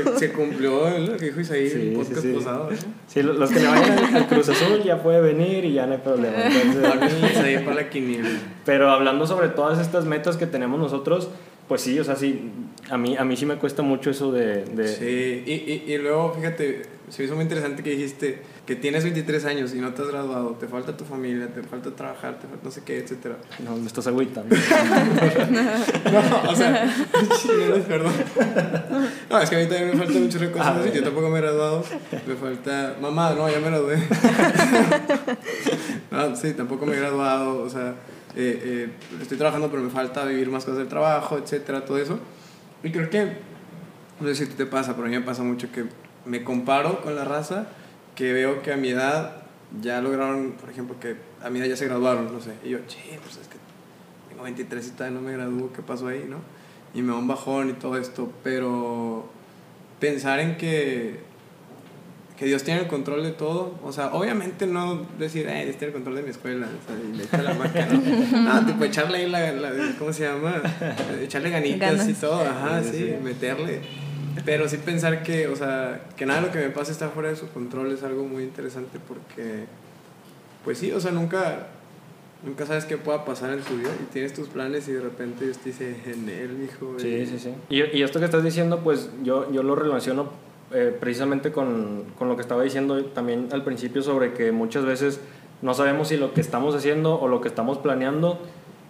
Azul. 0.00 0.14
Se, 0.14 0.18
se 0.20 0.32
cumplió 0.32 0.88
lo 0.98 1.16
que 1.18 1.26
dijo 1.26 1.40
Isaí 1.40 1.64
en 1.64 1.70
Sí, 1.70 1.76
el 1.76 1.82
sí, 1.90 1.94
podcast 1.96 2.20
sí. 2.22 2.32
pasado. 2.32 2.72
¿eh? 2.72 2.76
Sí, 3.08 3.22
lo- 3.22 3.32
los 3.34 3.50
que 3.50 3.60
le 3.60 3.66
vayan 3.68 4.16
al- 4.16 4.26
Cruz 4.26 4.48
Azul 4.48 4.82
ya 4.82 5.02
puede 5.02 5.20
venir 5.20 5.66
y 5.66 5.74
ya 5.74 5.84
no 5.86 5.92
hay 5.92 5.98
problema. 5.98 6.36
Entonces, 6.46 7.60
para 7.62 7.76
la 7.76 7.90
quiniela. 7.90 8.28
pero 8.64 8.90
hablando 8.90 9.26
sobre 9.26 9.48
todas 9.48 9.78
estas 9.80 10.06
metas 10.06 10.38
que 10.38 10.46
tenemos 10.46 10.78
nosotros, 10.80 11.28
pues 11.68 11.80
sí, 11.82 11.98
o 11.98 12.04
sea, 12.04 12.16
sí, 12.16 12.50
a 12.90 12.96
mí, 12.96 13.16
a 13.16 13.24
mí 13.24 13.36
sí 13.36 13.44
me 13.46 13.56
cuesta 13.56 13.82
mucho 13.82 14.10
eso 14.10 14.30
de... 14.32 14.64
de- 14.64 14.88
Sí, 14.88 15.42
y, 15.46 15.52
y, 15.72 15.92
y 15.94 15.98
luego, 15.98 16.32
fíjate, 16.34 16.82
se 17.08 17.22
me 17.22 17.26
hizo 17.26 17.34
muy 17.34 17.42
interesante 17.42 17.82
que 17.82 17.90
dijiste 17.90 18.42
que 18.66 18.74
tienes 18.74 19.04
23 19.04 19.44
años 19.44 19.74
y 19.74 19.78
no 19.80 19.92
te 19.94 20.02
has 20.02 20.08
graduado, 20.08 20.50
te 20.58 20.66
falta 20.66 20.96
tu 20.96 21.04
familia, 21.04 21.46
te 21.54 21.62
falta 21.62 21.90
trabajar, 21.92 22.34
te 22.40 22.48
falta 22.48 22.64
no 22.64 22.70
sé 22.72 22.82
qué, 22.84 22.98
etcétera. 22.98 23.36
No, 23.64 23.76
me 23.76 23.86
estás 23.86 24.06
agüitando. 24.08 24.54
No, 26.12 26.50
o 26.50 26.54
sea, 26.56 26.88
perdón. 27.88 28.12
No, 29.30 29.38
es 29.40 29.50
que 29.50 29.56
a 29.56 29.58
mí 29.60 29.66
también 29.66 29.90
me 29.90 29.96
faltan 30.04 30.22
muchas 30.22 30.42
cosas. 30.50 30.66
Ah, 30.66 30.84
yo 30.92 31.02
tampoco 31.02 31.28
me 31.30 31.38
he 31.38 31.42
graduado. 31.42 31.84
Me 32.26 32.34
falta. 32.34 32.96
Mamá, 33.00 33.34
no, 33.34 33.48
ya 33.48 33.58
me 33.60 33.66
gradué. 33.66 33.98
No, 36.10 36.34
sí, 36.36 36.52
tampoco 36.54 36.86
me 36.86 36.94
he 36.94 37.00
graduado. 37.00 37.62
O 37.62 37.68
sea, 37.68 37.94
eh, 38.36 38.88
eh, 38.88 38.90
estoy 39.20 39.38
trabajando, 39.38 39.70
pero 39.70 39.82
me 39.82 39.90
falta 39.90 40.24
vivir 40.24 40.50
más 40.50 40.64
cosas 40.64 40.78
del 40.78 40.88
trabajo, 40.88 41.38
etcétera, 41.38 41.84
todo 41.84 41.98
eso. 41.98 42.18
Y 42.82 42.90
creo 42.90 43.10
que. 43.10 43.56
No 44.20 44.28
sé 44.28 44.46
si 44.46 44.46
te 44.46 44.64
pasa, 44.64 44.94
pero 44.94 45.06
a 45.06 45.10
mí 45.10 45.16
me 45.16 45.24
pasa 45.24 45.42
mucho 45.42 45.70
que 45.70 45.84
me 46.24 46.42
comparo 46.42 47.02
con 47.02 47.14
la 47.14 47.24
raza 47.24 47.66
que 48.14 48.32
veo 48.32 48.62
que 48.62 48.72
a 48.72 48.76
mi 48.76 48.88
edad 48.88 49.42
ya 49.80 50.00
lograron, 50.00 50.52
por 50.52 50.70
ejemplo, 50.70 50.98
que 50.98 51.16
a 51.42 51.50
mi 51.50 51.58
edad 51.58 51.66
ya 51.66 51.76
se 51.76 51.86
graduaron, 51.86 52.32
no 52.32 52.40
sé. 52.40 52.52
Y 52.64 52.70
yo, 52.70 52.78
che, 52.86 53.18
pues 53.22 53.36
es 53.36 53.48
que 53.48 53.56
tengo 54.28 54.42
23 54.42 54.86
y 54.86 54.90
todavía 54.92 55.18
no 55.18 55.26
me 55.26 55.32
gradúo, 55.32 55.72
¿qué 55.72 55.82
pasó 55.82 56.08
ahí, 56.08 56.24
no? 56.28 56.38
Y 56.94 57.02
me 57.02 57.12
da 57.12 57.18
un 57.18 57.28
bajón 57.28 57.70
y 57.70 57.72
todo 57.74 57.98
esto, 57.98 58.32
pero 58.42 59.28
pensar 60.00 60.40
en 60.40 60.56
que, 60.56 61.20
que 62.36 62.44
Dios 62.44 62.62
tiene 62.64 62.80
el 62.80 62.86
control 62.86 63.22
de 63.22 63.30
todo, 63.32 63.74
o 63.82 63.92
sea, 63.92 64.12
obviamente 64.14 64.66
no 64.66 65.06
decir, 65.18 65.46
eh, 65.48 65.64
Dios 65.64 65.76
tiene 65.76 65.86
el 65.88 65.92
control 65.94 66.16
de 66.16 66.22
mi 66.22 66.30
escuela, 66.30 66.66
o 66.66 66.86
sea, 66.86 66.96
y 67.02 67.16
le 67.16 67.24
echa 67.24 67.42
la 67.42 67.54
marca, 67.54 67.86
¿no? 67.86 68.02
No, 68.42 68.66
tipo 68.66 68.84
echarle 68.84 69.18
ahí 69.18 69.30
la, 69.30 69.52
la- 69.52 69.72
¿cómo 69.98 70.12
se 70.12 70.24
llama? 70.24 70.60
Echarle 71.22 71.48
ganitas 71.50 71.94
y 71.94 71.98
Ganas. 71.98 72.20
todo, 72.20 72.40
ajá, 72.42 72.82
Sí, 72.82 72.90
sí, 72.90 72.98
sí. 72.98 73.14
meterle. 73.24 73.80
Pero 74.44 74.68
sí 74.68 74.76
pensar 74.76 75.22
que, 75.22 75.48
o 75.48 75.56
sea, 75.56 76.02
que 76.14 76.26
nada 76.26 76.40
de 76.42 76.46
lo 76.48 76.52
que 76.52 76.58
me 76.58 76.68
pasa 76.68 76.92
está 76.92 77.08
fuera 77.08 77.30
de 77.30 77.36
su 77.36 77.48
control 77.48 77.90
es 77.92 78.02
algo 78.02 78.24
muy 78.24 78.42
interesante 78.42 78.98
porque, 79.08 79.64
pues 80.62 80.76
sí, 80.76 80.92
o 80.92 81.00
sea, 81.00 81.12
nunca, 81.12 81.68
nunca 82.44 82.66
sabes 82.66 82.84
qué 82.84 82.98
pueda 82.98 83.24
pasar 83.24 83.50
en 83.54 83.60
tu 83.60 83.76
vida 83.78 83.88
y 83.98 84.12
tienes 84.12 84.34
tus 84.34 84.48
planes 84.48 84.86
y 84.88 84.92
de 84.92 85.00
repente 85.00 85.46
Dios 85.46 85.56
te 85.56 85.70
dice, 85.70 85.96
en 86.04 86.28
él, 86.28 86.68
hijo. 86.70 86.96
Sí, 86.98 87.24
sí, 87.24 87.38
sí. 87.38 87.54
Y, 87.70 87.82
y 87.98 88.02
esto 88.02 88.18
que 88.18 88.26
estás 88.26 88.44
diciendo, 88.44 88.80
pues 88.84 89.08
yo, 89.22 89.50
yo 89.50 89.62
lo 89.62 89.74
relaciono 89.74 90.30
eh, 90.72 90.96
precisamente 90.98 91.52
con, 91.52 92.04
con 92.18 92.28
lo 92.28 92.36
que 92.36 92.42
estaba 92.42 92.62
diciendo 92.62 93.04
también 93.06 93.48
al 93.52 93.62
principio 93.64 94.02
sobre 94.02 94.32
que 94.32 94.52
muchas 94.52 94.84
veces 94.84 95.20
no 95.62 95.74
sabemos 95.74 96.08
si 96.08 96.16
lo 96.16 96.34
que 96.34 96.40
estamos 96.40 96.74
haciendo 96.74 97.18
o 97.18 97.28
lo 97.28 97.40
que 97.40 97.48
estamos 97.48 97.78
planeando 97.78 98.38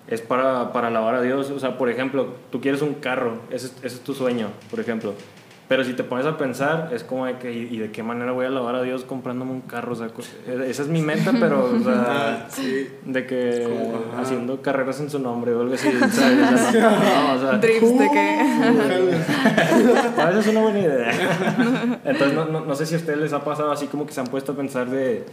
es 0.08 0.20
para, 0.22 0.72
para 0.72 0.88
alabar 0.88 1.14
a 1.16 1.22
Dios. 1.22 1.50
O 1.50 1.58
sea, 1.58 1.78
por 1.78 1.88
ejemplo, 1.90 2.28
tú 2.50 2.60
quieres 2.60 2.82
un 2.82 2.94
carro, 2.94 3.38
ese, 3.50 3.66
es- 3.66 3.76
ese 3.78 3.96
es 3.96 4.00
tu 4.00 4.14
sueño, 4.14 4.48
por 4.70 4.80
ejemplo. 4.80 5.14
Pero 5.68 5.82
si 5.82 5.94
te 5.94 6.04
pones 6.04 6.26
a 6.26 6.38
pensar, 6.38 6.90
es 6.92 7.02
como 7.02 7.26
de 7.26 7.38
que, 7.38 7.52
¿y 7.52 7.78
de 7.78 7.90
qué 7.90 8.04
manera 8.04 8.30
voy 8.30 8.44
a 8.44 8.48
alabar 8.48 8.76
a 8.76 8.82
Dios 8.82 9.02
comprándome 9.04 9.50
un 9.50 9.62
carro? 9.62 9.94
O 9.94 9.96
sea, 9.96 10.08
co- 10.10 10.22
esa 10.46 10.82
es 10.82 10.88
mi 10.88 11.02
meta, 11.02 11.32
pero, 11.40 11.64
o 11.64 11.80
sea, 11.82 11.96
Ah, 12.08 12.46
sí. 12.48 12.86
de 13.04 13.26
que 13.26 13.66
haciendo 14.16 14.62
carreras 14.62 15.00
en 15.00 15.10
su 15.10 15.18
nombre 15.18 15.52
o 15.54 15.62
algo 15.62 15.74
así. 15.74 15.90
¿sabes? 15.90 16.62
O 16.68 16.70
sea, 16.70 16.90
no, 16.90 17.34
o 17.34 17.40
sea, 17.40 17.58
Drifts 17.58 17.90
de 17.98 18.10
que. 18.10 18.40
a 20.20 20.26
veces 20.26 20.46
es 20.46 20.52
una 20.52 20.60
buena 20.62 20.78
idea. 20.78 22.00
Entonces, 22.04 22.34
no, 22.34 22.44
no, 22.44 22.60
no 22.64 22.74
sé 22.76 22.86
si 22.86 22.94
a 22.94 22.98
ustedes 22.98 23.18
les 23.18 23.32
ha 23.32 23.42
pasado 23.44 23.72
así 23.72 23.86
como 23.88 24.06
que 24.06 24.12
se 24.12 24.20
han 24.20 24.28
puesto 24.28 24.52
a 24.52 24.56
pensar 24.56 24.88
de, 24.88 25.24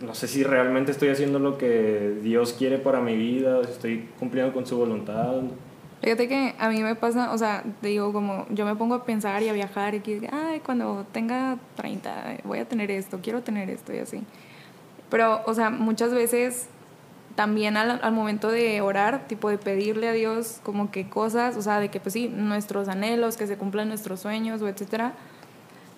no 0.00 0.14
sé 0.14 0.26
si 0.28 0.42
realmente 0.42 0.90
estoy 0.90 1.08
haciendo 1.10 1.38
lo 1.38 1.56
que 1.56 2.18
Dios 2.22 2.52
quiere 2.52 2.78
para 2.78 3.00
mi 3.00 3.16
vida, 3.16 3.58
o 3.58 3.64
si 3.64 3.70
estoy 3.70 4.08
cumpliendo 4.18 4.52
con 4.52 4.66
su 4.66 4.76
voluntad. 4.76 5.36
Fíjate 6.02 6.28
que 6.28 6.54
a 6.58 6.68
mí 6.68 6.82
me 6.82 6.94
pasa, 6.94 7.32
o 7.32 7.38
sea, 7.38 7.64
digo, 7.82 8.12
como 8.12 8.46
yo 8.50 8.66
me 8.66 8.76
pongo 8.76 8.94
a 8.96 9.04
pensar 9.04 9.42
y 9.42 9.48
a 9.48 9.52
viajar 9.52 9.94
y 9.94 10.00
que, 10.00 10.28
ay, 10.30 10.60
cuando 10.60 11.06
tenga 11.10 11.56
30 11.76 12.34
eh, 12.34 12.40
voy 12.44 12.58
a 12.58 12.68
tener 12.68 12.90
esto, 12.90 13.20
quiero 13.22 13.42
tener 13.42 13.70
esto 13.70 13.94
y 13.94 13.98
así. 13.98 14.22
Pero, 15.08 15.42
o 15.46 15.54
sea, 15.54 15.70
muchas 15.70 16.12
veces 16.12 16.68
también 17.34 17.76
al, 17.76 18.00
al 18.02 18.12
momento 18.12 18.50
de 18.50 18.80
orar, 18.82 19.26
tipo 19.26 19.48
de 19.48 19.58
pedirle 19.58 20.08
a 20.08 20.12
Dios 20.12 20.60
como 20.62 20.90
que 20.90 21.08
cosas, 21.08 21.56
o 21.56 21.62
sea, 21.62 21.80
de 21.80 21.90
que 21.90 21.98
pues 21.98 22.12
sí, 22.12 22.28
nuestros 22.28 22.88
anhelos, 22.88 23.36
que 23.36 23.46
se 23.46 23.56
cumplan 23.56 23.88
nuestros 23.88 24.20
sueños 24.20 24.60
o 24.62 24.68
etcétera. 24.68 25.14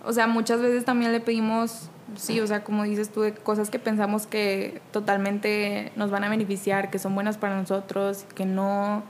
O 0.04 0.12
sea, 0.12 0.26
muchas 0.28 0.60
veces 0.60 0.84
también 0.84 1.12
le 1.12 1.20
pedimos, 1.20 1.90
sí, 2.16 2.40
o 2.40 2.46
sea, 2.46 2.62
como 2.62 2.84
dices 2.84 3.10
tú, 3.10 3.22
de 3.22 3.34
cosas 3.34 3.68
que 3.68 3.78
pensamos 3.78 4.26
que 4.26 4.80
totalmente 4.92 5.92
nos 5.96 6.10
van 6.10 6.22
a 6.24 6.28
beneficiar, 6.28 6.90
que 6.90 6.98
son 6.98 7.14
buenas 7.14 7.36
para 7.36 7.56
nosotros, 7.56 8.24
que 8.34 8.46
no 8.46 9.02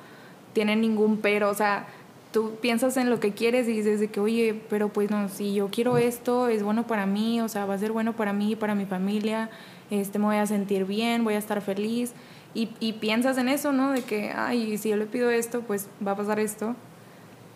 tienen 0.52 0.80
ningún 0.80 1.18
pero, 1.18 1.50
o 1.50 1.54
sea, 1.54 1.86
tú 2.32 2.56
piensas 2.60 2.96
en 2.96 3.10
lo 3.10 3.20
que 3.20 3.32
quieres 3.32 3.68
y 3.68 3.72
dices 3.72 4.00
de 4.00 4.08
que, 4.08 4.20
oye, 4.20 4.60
pero 4.68 4.88
pues 4.88 5.10
no, 5.10 5.28
si 5.28 5.54
yo 5.54 5.68
quiero 5.68 5.96
esto, 5.98 6.48
es 6.48 6.62
bueno 6.62 6.86
para 6.86 7.06
mí, 7.06 7.40
o 7.40 7.48
sea, 7.48 7.66
va 7.66 7.74
a 7.74 7.78
ser 7.78 7.92
bueno 7.92 8.14
para 8.14 8.32
mí, 8.32 8.56
para 8.56 8.74
mi 8.74 8.84
familia, 8.84 9.50
este, 9.90 10.18
me 10.18 10.26
voy 10.26 10.36
a 10.36 10.46
sentir 10.46 10.84
bien, 10.84 11.24
voy 11.24 11.34
a 11.34 11.38
estar 11.38 11.60
feliz. 11.60 12.12
Y, 12.54 12.70
y 12.80 12.94
piensas 12.94 13.38
en 13.38 13.48
eso, 13.48 13.72
¿no? 13.72 13.92
De 13.92 14.02
que, 14.02 14.32
ay, 14.34 14.76
si 14.78 14.88
yo 14.88 14.96
le 14.96 15.06
pido 15.06 15.30
esto, 15.30 15.60
pues 15.62 15.88
va 16.04 16.12
a 16.12 16.16
pasar 16.16 16.40
esto. 16.40 16.74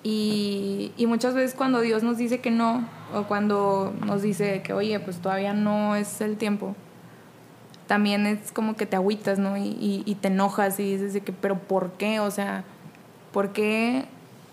Y, 0.03 0.93
y 0.97 1.07
muchas 1.07 1.35
veces 1.35 1.55
cuando 1.55 1.81
Dios 1.81 2.03
nos 2.03 2.19
dice 2.19 2.41
que 2.41 2.51
no, 2.51 2.89
o 3.15 3.25
cuando 3.25 3.95
nos 4.05 4.23
dice 4.23 4.63
que, 4.63 4.73
oye, 4.73 4.99
pues 5.01 5.19
todavía 5.19 5.55
no 5.55 5.97
es 5.97 6.21
el 6.21 6.37
tiempo, 6.37 6.75
también 7.87 8.27
es 8.27 8.53
como 8.53 8.75
que 8.75 8.87
te 8.87 8.97
agüitas, 8.97 9.39
¿no? 9.39 9.57
Y, 9.57 9.69
y, 9.81 10.03
y 10.05 10.15
te 10.17 10.29
enojas 10.29 10.81
y 10.81 10.93
dices 10.93 11.13
de 11.13 11.21
que, 11.21 11.33
pero 11.33 11.59
¿por 11.59 11.93
qué? 11.93 12.21
O 12.21 12.31
sea, 12.31 12.65
¿por 13.33 13.53
qué 13.53 14.07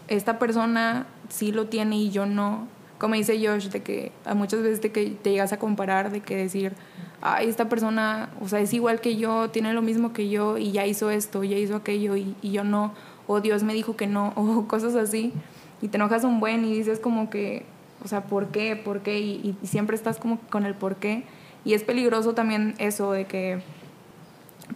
esta 0.07 0.39
persona 0.39 1.07
sí 1.29 1.51
lo 1.51 1.67
tiene 1.67 1.98
y 1.98 2.12
yo 2.12 2.25
no? 2.25 2.67
Como 2.98 3.15
dice 3.15 3.39
Josh, 3.45 3.69
de 3.69 3.81
que 3.81 4.12
a 4.25 4.33
muchas 4.33 4.62
veces 4.62 4.81
de 4.81 4.91
que 4.91 5.12
te 5.12 5.31
llegas 5.31 5.53
a 5.53 5.59
comparar, 5.59 6.12
de 6.12 6.21
que 6.21 6.36
decir, 6.36 6.74
ay, 7.21 7.48
esta 7.48 7.69
persona, 7.69 8.29
o 8.41 8.48
sea, 8.48 8.59
es 8.59 8.74
igual 8.74 9.00
que 9.01 9.15
yo, 9.15 9.50
tiene 9.50 9.74
lo 9.74 9.81
mismo 9.81 10.12
que 10.13 10.29
yo 10.29 10.57
y 10.57 10.71
ya 10.71 10.86
hizo 10.86 11.09
esto, 11.09 11.43
ya 11.43 11.57
hizo 11.57 11.75
aquello 11.75 12.15
y, 12.15 12.36
y 12.41 12.51
yo 12.51 12.63
no, 12.63 12.93
o 13.27 13.41
Dios 13.41 13.63
me 13.63 13.74
dijo 13.74 13.95
que 13.95 14.07
no, 14.07 14.33
o 14.36 14.67
cosas 14.67 14.95
así. 14.95 15.33
Y 15.81 15.88
te 15.88 15.98
enojas 15.98 16.24
un 16.24 16.39
buen 16.39 16.65
y 16.65 16.74
dices 16.74 17.00
como 17.00 17.29
que, 17.29 17.65
o 18.03 18.07
sea, 18.07 18.24
¿por 18.24 18.48
qué? 18.48 18.75
¿Por 18.75 19.01
qué? 19.01 19.19
Y, 19.19 19.55
y 19.62 19.67
siempre 19.67 19.95
estás 19.95 20.17
como 20.17 20.39
con 20.50 20.65
el 20.65 20.75
por 20.75 20.98
qué. 20.98 21.24
Y 21.63 21.74
es 21.74 21.83
peligroso 21.83 22.33
también 22.33 22.75
eso 22.79 23.12
de 23.12 23.25
que 23.25 23.62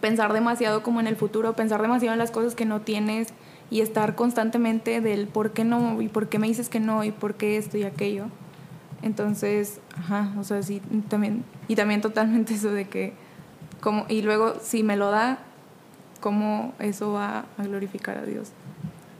pensar 0.00 0.32
demasiado 0.32 0.82
como 0.82 1.00
en 1.00 1.06
el 1.06 1.16
futuro, 1.16 1.54
pensar 1.54 1.82
demasiado 1.82 2.12
en 2.14 2.18
las 2.18 2.30
cosas 2.30 2.54
que 2.54 2.64
no 2.64 2.80
tienes 2.80 3.28
y 3.70 3.80
estar 3.80 4.14
constantemente 4.14 5.00
del 5.00 5.26
por 5.26 5.52
qué 5.52 5.64
no 5.64 6.00
y 6.00 6.08
por 6.08 6.28
qué 6.28 6.38
me 6.38 6.46
dices 6.46 6.68
que 6.68 6.80
no 6.80 7.04
y 7.04 7.10
por 7.10 7.34
qué 7.34 7.56
esto 7.56 7.76
y 7.76 7.84
aquello. 7.84 8.26
Entonces, 9.02 9.80
ajá, 9.96 10.32
o 10.38 10.44
sea, 10.44 10.62
sí, 10.62 10.80
también, 11.08 11.44
y 11.68 11.76
también 11.76 12.00
totalmente 12.00 12.54
eso 12.54 12.70
de 12.70 12.86
que, 12.86 13.12
como, 13.80 14.06
y 14.08 14.22
luego 14.22 14.54
si 14.62 14.82
me 14.82 14.96
lo 14.96 15.10
da, 15.10 15.38
¿cómo 16.20 16.72
eso 16.78 17.12
va 17.12 17.44
a 17.58 17.62
glorificar 17.64 18.18
a 18.18 18.22
Dios? 18.22 18.52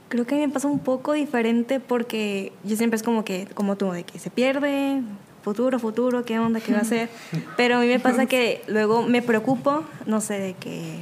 Creo 0.08 0.26
que 0.26 0.36
a 0.36 0.38
mí 0.38 0.46
me 0.46 0.52
pasa 0.52 0.68
un 0.68 0.78
poco 0.78 1.12
diferente 1.12 1.80
porque 1.80 2.52
yo 2.62 2.76
siempre 2.76 2.96
es 2.96 3.02
como 3.02 3.24
que, 3.24 3.46
como 3.54 3.76
tú, 3.76 3.90
de 3.90 4.04
que 4.04 4.18
se 4.18 4.30
pierde, 4.30 5.02
futuro, 5.42 5.78
futuro, 5.78 6.24
qué 6.24 6.38
onda, 6.38 6.60
qué 6.60 6.72
va 6.72 6.78
a 6.78 6.82
hacer. 6.82 7.10
Pero 7.56 7.76
a 7.76 7.80
mí 7.80 7.86
me 7.86 8.00
pasa 8.00 8.26
que 8.26 8.62
luego 8.66 9.02
me 9.02 9.20
preocupo, 9.20 9.84
no 10.06 10.20
sé, 10.20 10.38
de 10.38 10.54
que, 10.54 10.96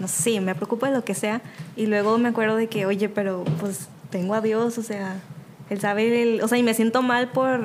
no 0.00 0.08
sé, 0.08 0.22
sí, 0.22 0.40
me 0.40 0.54
preocupo 0.54 0.86
de 0.86 0.92
lo 0.92 1.04
que 1.04 1.14
sea. 1.14 1.40
Y 1.76 1.86
luego 1.86 2.18
me 2.18 2.28
acuerdo 2.28 2.56
de 2.56 2.68
que, 2.68 2.86
oye, 2.86 3.08
pero 3.08 3.44
pues 3.60 3.88
tengo 4.10 4.34
a 4.34 4.40
Dios, 4.40 4.78
o 4.78 4.82
sea, 4.82 5.16
Él 5.70 5.80
sabe, 5.80 6.22
el- 6.22 6.42
o 6.42 6.48
sea, 6.48 6.58
y 6.58 6.62
me 6.62 6.74
siento 6.74 7.02
mal 7.02 7.28
por... 7.30 7.60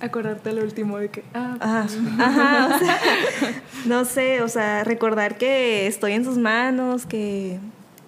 Acordarte 0.00 0.52
lo 0.54 0.62
último 0.62 0.98
de 0.98 1.08
que, 1.10 1.24
ah, 1.34 1.56
Ajá, 1.60 1.86
ajá, 2.20 2.74
o 2.74 2.78
sea, 2.78 2.98
no 3.86 4.04
sé, 4.06 4.40
o 4.42 4.48
sea, 4.48 4.82
recordar 4.84 5.36
que 5.36 5.86
estoy 5.86 6.12
en 6.12 6.24
sus 6.24 6.38
manos, 6.38 7.04
que 7.06 7.58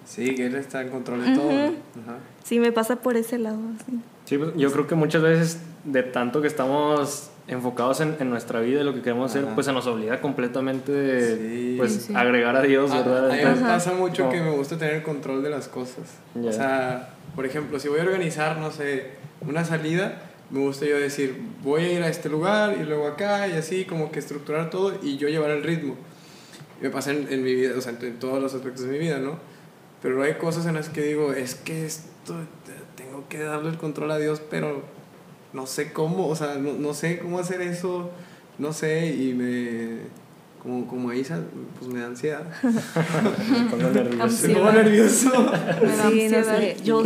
Sí, 0.05 0.33
que 0.35 0.45
él 0.47 0.55
está 0.55 0.81
en 0.81 0.89
control 0.89 1.23
de 1.25 1.35
todo. 1.35 1.49
Ajá. 1.51 2.17
sí 2.43 2.59
me 2.59 2.71
pasa 2.71 2.95
por 2.97 3.15
ese 3.17 3.37
lado. 3.37 3.59
sí. 3.85 3.99
Sí, 4.25 4.37
pues, 4.37 4.51
yo 4.55 4.71
creo 4.71 4.87
que 4.87 4.95
muchas 4.95 5.21
veces 5.21 5.59
de 5.83 6.01
tanto 6.01 6.41
que 6.41 6.47
estamos 6.47 7.29
enfocados 7.47 7.99
en, 8.01 8.15
en 8.19 8.29
nuestra 8.29 8.61
vida 8.61 8.81
y 8.81 8.83
lo 8.83 8.93
que 8.93 9.01
queremos 9.01 9.29
hacer, 9.31 9.43
Ajá. 9.45 9.53
pues 9.55 9.65
se 9.65 9.73
nos 9.73 9.85
olvida 9.87 10.21
completamente 10.21 10.91
de 10.91 11.37
Sí. 11.37 11.75
pues, 11.77 11.91
Sí. 12.07 12.13
agregar 12.15 12.55
a 12.55 12.61
Dios, 12.61 12.89
A- 12.91 13.01
¿verdad? 13.01 13.25
A, 13.25 13.27
mí 13.29 13.35
me 13.35 13.41
Entonces, 13.41 13.67
pasa 13.67 13.93
mucho 13.93 14.25
no. 14.25 14.29
que 14.31 14.41
me 14.41 14.51
gusta 14.51 14.77
tener 14.77 14.95
el 14.95 15.03
control 15.03 15.43
de 15.43 15.49
las 15.49 15.67
cosas. 15.67 16.05
O 16.41 16.51
sea, 16.51 17.09
por 17.35 17.45
ejemplo, 17.45 17.79
si 17.79 17.89
voy 17.89 17.99
a 17.99 18.03
organizar, 18.03 18.57
no 18.57 18.71
sé, 18.71 19.11
una 19.41 19.65
salida, 19.65 20.21
me 20.51 20.59
gusta 20.59 20.85
yo 20.85 20.97
decir, 20.97 21.35
voy 21.63 21.81
a 21.81 21.91
ir 21.93 22.03
a 22.03 22.07
este 22.07 22.29
lugar 22.29 22.77
y 22.79 22.83
luego 22.85 23.07
acá 23.07 23.47
y 23.47 23.53
así, 23.53 23.85
como 23.85 24.11
que 24.11 24.19
estructurar 24.19 24.69
todo 24.69 24.93
y 25.01 25.17
yo 25.17 25.27
llevar 25.27 25.49
el 25.51 25.63
ritmo. 25.63 25.95
me 26.81 26.89
pasa 26.89 27.11
en, 27.11 27.27
en, 27.31 27.43
mi 27.43 27.55
vida, 27.55 27.73
o 27.77 27.81
sea, 27.81 27.93
en, 28.01 28.19
todos 28.19 28.41
los 28.41 28.53
aspectos 28.53 28.83
de 28.85 28.91
mi 28.91 28.99
vida, 28.99 29.17
¿no? 29.17 29.37
Pero 30.01 30.21
hay 30.21 30.33
cosas 30.33 30.65
en 30.65 30.75
las 30.75 30.89
que 30.89 31.01
digo, 31.01 31.31
es 31.33 31.55
que 31.55 31.85
esto, 31.85 32.35
tengo 32.97 33.25
que 33.29 33.39
darle 33.39 33.69
el 33.69 33.77
control 33.77 34.11
a 34.11 34.17
Dios, 34.17 34.41
pero 34.49 34.83
no 35.53 35.67
sé 35.67 35.93
cómo, 35.93 36.27
o 36.27 36.35
sea, 36.35 36.55
no, 36.55 36.73
no 36.73 36.93
sé 36.93 37.19
cómo 37.19 37.39
hacer 37.39 37.61
eso, 37.61 38.09
no 38.57 38.73
sé, 38.73 39.07
y 39.07 39.33
me 39.33 40.23
como, 40.63 40.87
como 40.87 41.09
ahí, 41.09 41.25
pues 41.77 41.91
me 41.91 41.99
da 41.99 42.07
ansiedad. 42.07 42.43
me 42.63 43.69
pongo 43.69 43.91
nervioso. 43.91 44.47
Me 44.47 44.53
pongo 44.53 44.71
nervioso. 44.71 45.31
sí, 46.09 46.27
no 46.29 46.43
sé. 46.43 46.77
Yo, 46.83 47.03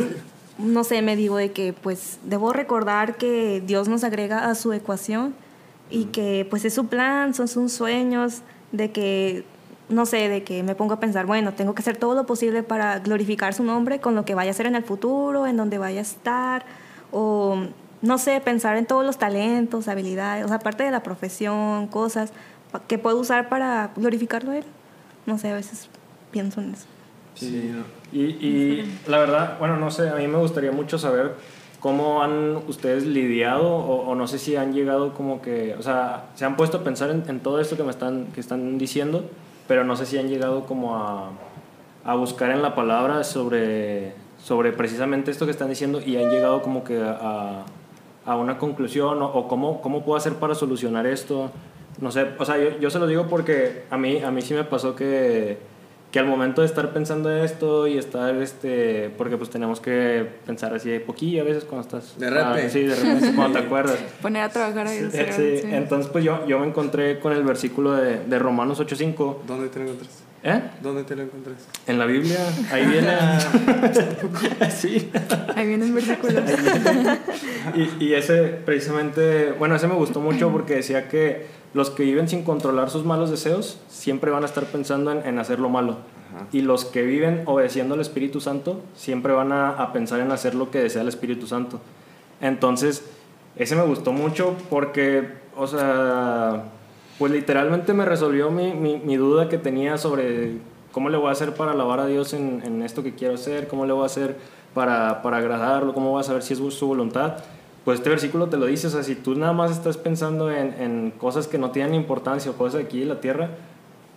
no 0.59 0.83
sé, 0.83 1.01
me 1.01 1.15
digo 1.15 1.37
de 1.37 1.51
que 1.51 1.73
pues 1.73 2.19
debo 2.23 2.53
recordar 2.53 3.17
que 3.17 3.61
Dios 3.65 3.87
nos 3.87 4.03
agrega 4.03 4.49
a 4.49 4.55
su 4.55 4.73
ecuación 4.73 5.35
y 5.89 6.05
que 6.05 6.47
pues 6.49 6.65
es 6.65 6.73
su 6.73 6.87
plan, 6.87 7.33
son 7.33 7.47
sus 7.47 7.71
sueños, 7.71 8.41
de 8.71 8.91
que, 8.91 9.43
no 9.89 10.05
sé, 10.05 10.29
de 10.29 10.43
que 10.43 10.63
me 10.63 10.75
pongo 10.75 10.95
a 10.95 10.99
pensar, 10.99 11.25
bueno, 11.25 11.53
tengo 11.53 11.73
que 11.73 11.81
hacer 11.81 11.97
todo 11.97 12.13
lo 12.15 12.25
posible 12.25 12.63
para 12.63 12.99
glorificar 12.99 13.53
su 13.53 13.63
nombre 13.63 13.99
con 13.99 14.15
lo 14.15 14.25
que 14.25 14.35
vaya 14.35 14.49
a 14.49 14.53
hacer 14.53 14.65
en 14.65 14.75
el 14.75 14.83
futuro, 14.83 15.47
en 15.47 15.57
donde 15.57 15.77
vaya 15.77 15.99
a 15.99 16.03
estar, 16.03 16.65
o 17.11 17.67
no 18.01 18.17
sé, 18.17 18.39
pensar 18.41 18.77
en 18.77 18.85
todos 18.85 19.05
los 19.05 19.17
talentos, 19.17 19.87
habilidades, 19.87 20.45
o 20.45 20.47
sea, 20.47 20.57
aparte 20.57 20.83
de 20.83 20.91
la 20.91 21.03
profesión, 21.03 21.87
cosas 21.87 22.31
que 22.87 22.97
puedo 22.97 23.17
usar 23.17 23.49
para 23.49 23.91
glorificarlo 23.95 24.51
a 24.51 24.57
él. 24.57 24.65
No 25.25 25.37
sé, 25.37 25.49
a 25.49 25.55
veces 25.55 25.89
pienso 26.31 26.61
en 26.61 26.73
eso. 26.73 26.85
Sí, 27.35 27.71
y, 28.11 28.21
y 28.21 28.99
la 29.07 29.19
verdad, 29.19 29.57
bueno, 29.59 29.77
no 29.77 29.91
sé, 29.91 30.09
a 30.09 30.15
mí 30.15 30.27
me 30.27 30.37
gustaría 30.37 30.71
mucho 30.71 30.97
saber 30.97 31.35
cómo 31.79 32.23
han 32.23 32.57
ustedes 32.67 33.05
lidiado 33.05 33.67
o, 33.67 34.15
no 34.15 34.27
sé 34.27 34.39
si 34.39 34.55
han 34.55 34.73
llegado 34.73 35.13
como 35.13 35.41
que, 35.41 35.75
o 35.77 35.81
sea, 35.81 36.25
se 36.35 36.45
han 36.45 36.57
puesto 36.57 36.77
a 36.77 36.83
pensar 36.83 37.09
en, 37.11 37.39
todo 37.39 37.59
esto 37.59 37.77
que 37.77 37.83
me 37.83 37.91
están, 37.91 38.27
que 38.33 38.39
están 38.39 38.77
diciendo, 38.77 39.29
pero 39.67 39.83
no 39.83 39.95
sé 39.95 40.05
si 40.05 40.17
han 40.17 40.27
llegado 40.27 40.65
como 40.65 40.95
a, 40.95 41.29
a 42.03 42.15
buscar 42.15 42.51
en 42.51 42.61
la 42.61 42.73
palabra 42.73 43.23
sobre, 43.23 44.15
sobre 44.43 44.71
precisamente 44.71 45.29
esto 45.29 45.45
que 45.45 45.51
están 45.51 45.69
diciendo 45.69 46.01
y 46.03 46.17
han 46.17 46.29
llegado 46.29 46.61
como 46.61 46.83
que 46.83 46.99
a, 46.99 47.11
a 47.21 47.65
una 48.35 48.57
conclusión 48.57 49.21
o, 49.21 49.27
o, 49.27 49.47
cómo, 49.47 49.81
cómo 49.81 50.03
puedo 50.03 50.17
hacer 50.17 50.33
para 50.33 50.55
solucionar 50.55 51.07
esto 51.07 51.51
no 51.99 52.11
sé, 52.11 52.27
o 52.37 52.45
sea, 52.45 52.57
yo, 52.57 52.77
yo, 52.79 52.89
se 52.89 52.99
lo 52.99 53.07
digo 53.07 53.27
porque 53.27 53.83
a 53.89 53.97
mí, 53.97 54.19
a 54.19 54.31
mí 54.31 54.41
sí 54.41 54.53
me 54.53 54.63
pasó 54.63 54.95
que, 54.95 55.57
que 56.11 56.19
al 56.19 56.25
momento 56.25 56.61
de 56.61 56.67
estar 56.67 56.93
pensando 56.93 57.31
esto 57.31 57.87
y 57.87 57.97
estar, 57.97 58.35
este, 58.35 59.09
porque 59.17 59.37
pues 59.37 59.49
tenemos 59.49 59.79
que 59.79 60.27
pensar 60.45 60.73
así 60.75 60.89
de 60.89 60.99
poquillo 60.99 61.41
a 61.41 61.45
veces 61.45 61.63
cuando 61.65 61.87
estás... 61.87 62.19
De 62.19 62.29
repente. 62.29 62.63
Ah, 62.65 62.69
sí, 62.69 62.83
de 62.83 62.95
repente 62.95 63.33
cuando 63.35 63.59
te 63.59 63.65
acuerdas. 63.65 63.97
Poner 64.21 64.43
a 64.43 64.49
trabajar 64.49 64.87
ahí. 64.87 65.09
Sí, 65.11 65.23
sí. 65.31 65.61
entonces 65.71 66.11
pues 66.11 66.23
yo, 66.23 66.45
yo 66.45 66.59
me 66.59 66.67
encontré 66.67 67.19
con 67.19 67.33
el 67.33 67.43
versículo 67.43 67.93
de, 67.93 68.19
de 68.19 68.39
Romanos 68.39 68.79
8.5. 68.79 69.37
¿Dónde 69.47 69.69
te 69.69 69.79
lo 69.79 69.85
encontraste? 69.85 70.26
¿Eh? 70.43 70.61
¿Dónde 70.81 71.03
te 71.03 71.15
lo 71.15 71.23
encontrás? 71.23 71.67
En 71.87 71.97
la 71.97 72.05
Biblia, 72.05 72.37
ahí 72.71 72.85
viene. 72.85 73.09
sí. 74.71 75.11
Ahí 75.55 75.67
vienen 75.67 75.93
versículos. 75.93 76.43
y, 77.75 78.05
y 78.05 78.13
ese, 78.13 78.43
precisamente, 78.43 79.51
bueno, 79.53 79.75
ese 79.75 79.87
me 79.87 79.95
gustó 79.95 80.21
mucho 80.21 80.51
porque 80.51 80.75
decía 80.75 81.09
que 81.09 81.57
los 81.73 81.89
que 81.89 82.03
viven 82.03 82.27
sin 82.27 82.43
controlar 82.43 82.89
sus 82.89 83.05
malos 83.05 83.29
deseos 83.29 83.79
siempre 83.87 84.31
van 84.31 84.43
a 84.43 84.45
estar 84.45 84.65
pensando 84.65 85.11
en, 85.11 85.39
hacer 85.39 85.59
lo 85.59 85.69
malo. 85.69 85.97
Y 86.51 86.61
los 86.61 86.85
que 86.85 87.01
viven 87.03 87.43
obedeciendo 87.45 87.95
al 87.95 88.01
Espíritu 88.01 88.41
Santo 88.41 88.81
siempre 88.95 89.33
van 89.33 89.51
a, 89.51 89.91
pensar 89.93 90.19
en 90.19 90.31
hacer 90.31 90.55
lo 90.55 90.71
que 90.71 90.79
desea 90.79 91.01
el 91.01 91.07
Espíritu 91.07 91.47
Santo. 91.47 91.79
Entonces, 92.41 93.03
ese 93.55 93.75
me 93.75 93.83
gustó 93.83 94.11
mucho 94.11 94.55
porque, 94.69 95.29
o 95.55 95.67
sea, 95.67 96.65
pues 97.19 97.31
literalmente 97.31 97.93
me 97.93 98.05
resolvió 98.05 98.51
mi, 98.51 98.73
mi, 98.73 99.17
duda 99.17 99.49
que 99.49 99.57
tenía 99.57 99.97
sobre 99.97 100.53
cómo 100.91 101.09
le 101.09 101.17
voy 101.17 101.29
a 101.29 101.31
hacer 101.31 101.53
para 101.53 101.71
alabar 101.71 101.99
a 101.99 102.05
Dios 102.05 102.33
en, 102.33 102.61
en, 102.63 102.83
esto 102.83 103.03
que 103.03 103.15
quiero 103.15 103.35
hacer, 103.35 103.67
cómo 103.67 103.85
le 103.85 103.93
voy 103.93 104.03
a 104.03 104.07
hacer 104.07 104.37
para, 104.73 105.21
para 105.21 105.37
agradarlo, 105.37 105.93
cómo 105.93 106.11
voy 106.11 106.21
a 106.21 106.23
saber 106.23 106.43
si 106.43 106.53
es 106.53 106.59
su 106.59 106.87
voluntad 106.87 107.37
pues 107.87 107.99
este 107.99 108.09
versículo 108.09 108.49
te 108.49 108.57
lo 108.57 108.65
dice, 108.65 108.87
o 108.87 108.89
sea, 108.89 109.01
si 109.01 109.15
tú 109.15 109.33
nada 109.35 109.53
más 109.53 109.71
estás 109.71 109.95
pensando 109.95 110.51
en, 110.51 110.73
en 110.77 111.11
cosas 111.11 111.47
que 111.47 111.57
no 111.57 111.71
tienen 111.71 111.95
importancia 111.95 112.51
o 112.51 112.55
cosas 112.55 112.83
aquí 112.83 113.03
en 113.03 113.07
la 113.07 113.21
tierra, 113.21 113.51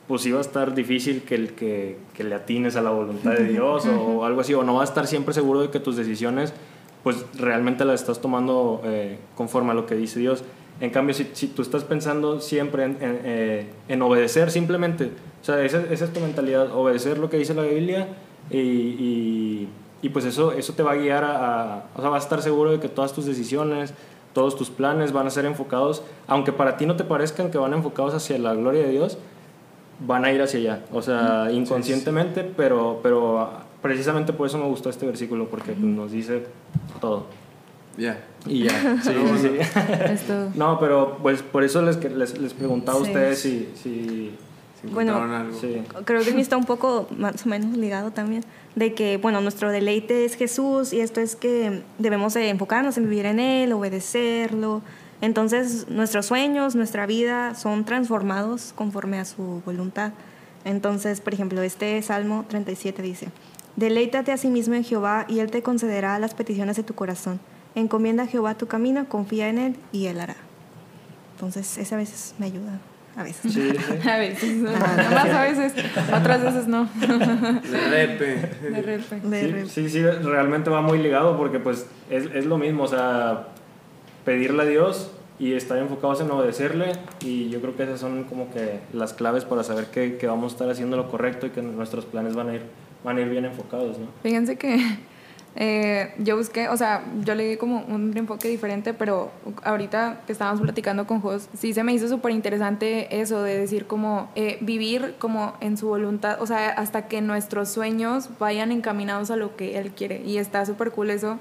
pues 0.09 0.27
iba 0.27 0.39
a 0.39 0.41
estar 0.41 0.75
difícil 0.75 1.23
que, 1.23 1.37
el, 1.37 1.53
que, 1.53 1.97
que 2.13 2.25
le 2.25 2.35
atines 2.35 2.75
a 2.75 2.83
la 2.83 2.91
voluntad 2.91 3.31
de 3.31 3.45
Dios 3.45 3.87
o 3.87 4.25
algo 4.25 4.41
así, 4.41 4.55
o 4.55 4.65
no 4.65 4.75
vas 4.75 4.89
a 4.89 4.91
estar 4.91 5.07
siempre 5.07 5.33
seguro 5.35 5.61
de 5.61 5.71
que 5.71 5.79
tus 5.79 5.95
decisiones, 5.95 6.53
pues 7.05 7.25
realmente 7.39 7.85
las 7.85 8.01
estás 8.01 8.21
tomando 8.21 8.83
eh, 8.87 9.21
conforme 9.37 9.71
a 9.71 9.75
lo 9.75 9.87
que 9.87 9.95
dice 9.95 10.19
Dios. 10.19 10.43
En 10.81 10.91
cambio, 10.91 11.15
si, 11.15 11.29
si 11.35 11.49
tú 11.49 11.63
estás 11.63 11.85
pensando 11.85 12.41
siempre 12.41 12.85
en, 12.85 12.91
en, 13.01 13.21
eh, 13.25 13.67
en, 13.89 14.03
obedecer 14.03 14.51
simplemente, 14.51 15.11
o 15.41 15.45
sea, 15.45 15.63
esa, 15.63 15.83
esa, 15.91 16.07
es 16.07 16.13
tu 16.13 16.21
mentalidad, 16.21 16.75
obedecer 16.75 17.19
lo 17.19 17.29
que 17.29 17.37
dice 17.37 17.53
la 17.55 17.63
Biblia 17.63 18.09
y, 18.51 18.59
y 18.59 19.69
y 20.03 20.09
pues 20.09 20.25
eso, 20.25 20.53
eso 20.53 20.73
te 20.73 20.83
va 20.83 20.93
a 20.93 20.97
guiar 20.97 21.25
a, 21.25 21.85
o 21.95 22.01
sea, 22.01 22.11
vas 22.11 22.23
a 22.23 22.27
estar 22.27 22.43
seguro 22.43 22.71
de 22.73 22.81
que 22.81 22.89
todas 22.89 23.13
tus 23.13 23.27
decisiones, 23.27 23.93
todos 24.33 24.57
tus 24.57 24.71
planes 24.71 25.13
van 25.13 25.27
a 25.27 25.31
ser 25.31 25.45
enfocados, 25.45 26.03
aunque 26.27 26.53
para 26.53 26.77
ti 26.77 26.87
no 26.87 26.97
te 26.97 27.05
parezcan 27.05 27.51
que 27.51 27.59
van 27.59 27.75
enfocados 27.75 28.15
hacia 28.15 28.39
la 28.39 28.55
gloria 28.55 28.83
de 28.83 28.91
Dios, 28.91 29.19
van 30.07 30.25
a 30.25 30.33
ir 30.33 30.41
hacia 30.41 30.61
allá, 30.61 30.85
o 30.93 31.03
sea, 31.03 31.49
inconscientemente, 31.53 32.45
pero, 32.45 33.01
pero 33.03 33.51
precisamente 33.83 34.33
por 34.33 34.47
eso 34.47 34.57
me 34.57 34.65
gustó 34.65 34.89
este 34.89 35.05
versículo, 35.05 35.49
porque 35.49 35.75
nos 35.77 36.13
dice 36.13 36.47
todo. 37.01 37.27
Ya. 37.97 38.25
Y 38.47 38.65
ya, 38.65 39.01
sí, 39.03 39.13
sí. 39.41 40.29
no, 40.55 40.79
pero 40.81 41.19
pues 41.23 41.43
por 41.43 41.63
eso 41.63 41.83
les, 41.83 42.03
les, 42.03 42.39
les 42.39 42.55
preguntaba 42.55 42.99
a 42.99 43.03
ustedes 43.03 43.39
si, 43.39 43.69
si 43.75 44.35
bueno, 44.83 45.21
creo 46.05 46.23
que 46.23 46.41
está 46.41 46.57
un 46.57 46.65
poco 46.65 47.07
más 47.17 47.45
o 47.45 47.49
menos 47.49 47.77
ligado 47.77 48.13
también, 48.13 48.45
de 48.75 48.95
que, 48.95 49.19
bueno, 49.19 49.41
nuestro 49.41 49.71
deleite 49.71 50.25
es 50.25 50.37
Jesús 50.37 50.93
y 50.93 51.01
esto 51.01 51.21
es 51.21 51.37
que 51.37 51.83
debemos 51.99 52.35
enfocarnos 52.37 52.97
en 52.97 53.05
vivir 53.09 53.27
en 53.27 53.41
Él, 53.41 53.73
obedecerlo. 53.73 54.81
Entonces, 55.21 55.87
nuestros 55.89 56.27
sueños, 56.27 56.77
nuestra 56.77 57.05
vida 57.05 57.55
son 57.55 57.85
transformados 57.85 58.73
conforme 58.75 59.19
a 59.19 59.27
su 59.27 59.63
voluntad. 59.67 60.13
Entonces, 60.65 61.21
por 61.21 61.35
ejemplo, 61.35 61.61
este 61.63 62.01
Salmo 62.01 62.47
37 62.49 63.03
dice, 63.03 63.29
Deleítate 63.77 64.33
a 64.33 64.37
sí 64.37 64.49
mismo 64.49 64.75
en 64.75 64.85
Jehová 64.85 65.27
y 65.29 65.41
Él 65.41 65.51
te 65.51 65.63
concederá 65.63 66.19
las 66.19 66.35
peticiones 66.35 66.77
de 66.77 66.83
tu 66.83 66.95
corazón. 66.95 67.39
Encomienda 67.75 68.25
a 68.25 68.27
Jehová 68.27 68.55
tu 68.57 68.67
camino, 68.67 69.07
confía 69.09 69.49
en 69.49 69.59
Él 69.59 69.77
y 69.93 70.07
Él 70.07 70.21
hará. 70.21 70.37
Entonces, 71.35 71.79
ese 71.79 71.95
a 71.95 71.99
veces 71.99 72.35
me 72.39 72.47
ayuda. 72.47 72.79
A 73.17 73.23
veces. 73.23 73.53
Sí, 73.53 73.73
A 74.09 74.19
veces. 74.19 74.59
más 74.61 75.29
a 75.29 75.43
veces. 75.43 75.73
Otras 76.15 76.43
veces 76.43 76.69
no. 76.69 76.89
De 77.01 77.89
repe. 77.89 78.71
De 78.71 78.83
repe. 78.83 79.21
De 79.21 79.67
sí, 79.67 79.89
sí, 79.89 79.91
sí, 79.91 80.03
realmente 80.03 80.71
va 80.71 80.81
muy 80.81 80.99
ligado 80.99 81.37
porque 81.37 81.59
pues 81.59 81.87
es, 82.09 82.27
es 82.35 82.47
lo 82.47 82.57
mismo, 82.57 82.85
o 82.85 82.89
sea, 82.89 83.49
pedirle 84.25 84.63
a 84.63 84.67
Dios 84.67 85.11
y 85.39 85.55
estar 85.55 85.79
enfocados 85.79 86.21
en 86.21 86.31
obedecerle 86.31 86.93
y 87.25 87.49
yo 87.49 87.61
creo 87.61 87.75
que 87.75 87.85
esas 87.85 87.99
son 87.99 88.25
como 88.25 88.51
que 88.51 88.81
las 88.93 89.15
claves 89.15 89.45
para 89.45 89.65
saber 89.65 89.87
que, 89.87 90.19
que 90.19 90.27
vamos 90.27 90.53
a 90.53 90.55
estar 90.55 90.71
haciendo 90.71 90.97
lo 90.97 91.11
correcto 91.11 91.47
y 91.47 91.51
que 91.51 91.63
nuestros 91.63 92.05
planes 92.05 92.37
van 92.37 92.51
a 92.51 92.55
ir, 92.55 92.63
van 93.03 93.17
a 93.17 93.23
ir 93.23 93.29
bien 93.31 93.47
enfocados, 93.47 93.99
¿no? 93.99 94.07
Fíjense 94.23 94.57
que 94.57 94.79
eh, 95.57 96.15
yo 96.19 96.37
busqué, 96.37 96.69
o 96.69 96.77
sea, 96.77 97.05
yo 97.25 97.35
leí 97.35 97.57
como 97.57 97.81
un 97.81 98.17
enfoque 98.17 98.49
diferente, 98.49 98.95
pero 98.95 99.33
ahorita 99.65 100.21
que 100.27 100.33
estábamos 100.33 100.61
platicando 100.61 101.07
con 101.07 101.21
Jos, 101.21 101.49
sí 101.59 101.75
se 101.75 101.83
me 101.83 101.93
hizo 101.93 102.09
súper 102.09 102.33
interesante 102.33 103.21
eso 103.21 103.43
de 103.43 103.59
decir 103.59 103.87
como 103.87 104.31
eh, 104.37 104.59
vivir 104.61 105.17
como 105.19 105.55
en 105.61 105.77
su 105.77 105.89
voluntad, 105.89 106.41
o 106.41 106.47
sea, 106.47 106.71
hasta 106.71 107.09
que 107.09 107.21
nuestros 107.21 107.69
sueños 107.69 108.31
vayan 108.39 108.71
encaminados 108.71 109.31
a 109.31 109.37
lo 109.37 109.57
que 109.57 109.79
Él 109.79 109.91
quiere. 109.91 110.23
Y 110.25 110.39
está 110.39 110.65
súper 110.65 110.93
cool 110.93 111.11
eso, 111.11 111.39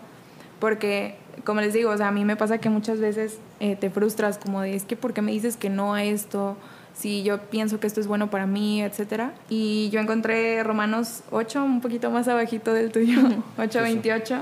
porque, 0.59 1.15
como 1.45 1.61
les 1.61 1.73
digo, 1.73 1.91
o 1.91 1.97
sea, 1.97 2.07
a 2.07 2.11
mí 2.11 2.25
me 2.25 2.35
pasa 2.35 2.57
que 2.57 2.69
muchas 2.69 2.99
veces 2.99 3.37
eh, 3.59 3.75
te 3.75 3.89
frustras 3.91 4.39
como 4.39 4.61
de, 4.61 4.75
es 4.75 4.85
que, 4.85 4.95
¿por 4.95 5.13
qué 5.13 5.21
me 5.21 5.31
dices 5.31 5.55
que 5.55 5.69
no 5.69 5.93
a 5.93 6.03
esto? 6.03 6.57
Si 6.99 7.23
yo 7.23 7.39
pienso 7.39 7.79
que 7.79 7.87
esto 7.87 8.01
es 8.01 8.07
bueno 8.07 8.29
para 8.29 8.45
mí, 8.45 8.81
etcétera. 8.81 9.31
Y 9.49 9.89
yo 9.89 10.01
encontré 10.01 10.61
Romanos 10.63 11.23
8, 11.31 11.63
un 11.63 11.79
poquito 11.79 12.11
más 12.11 12.27
abajito 12.27 12.73
del 12.73 12.91
tuyo, 12.91 13.21
8.28. 13.57 14.41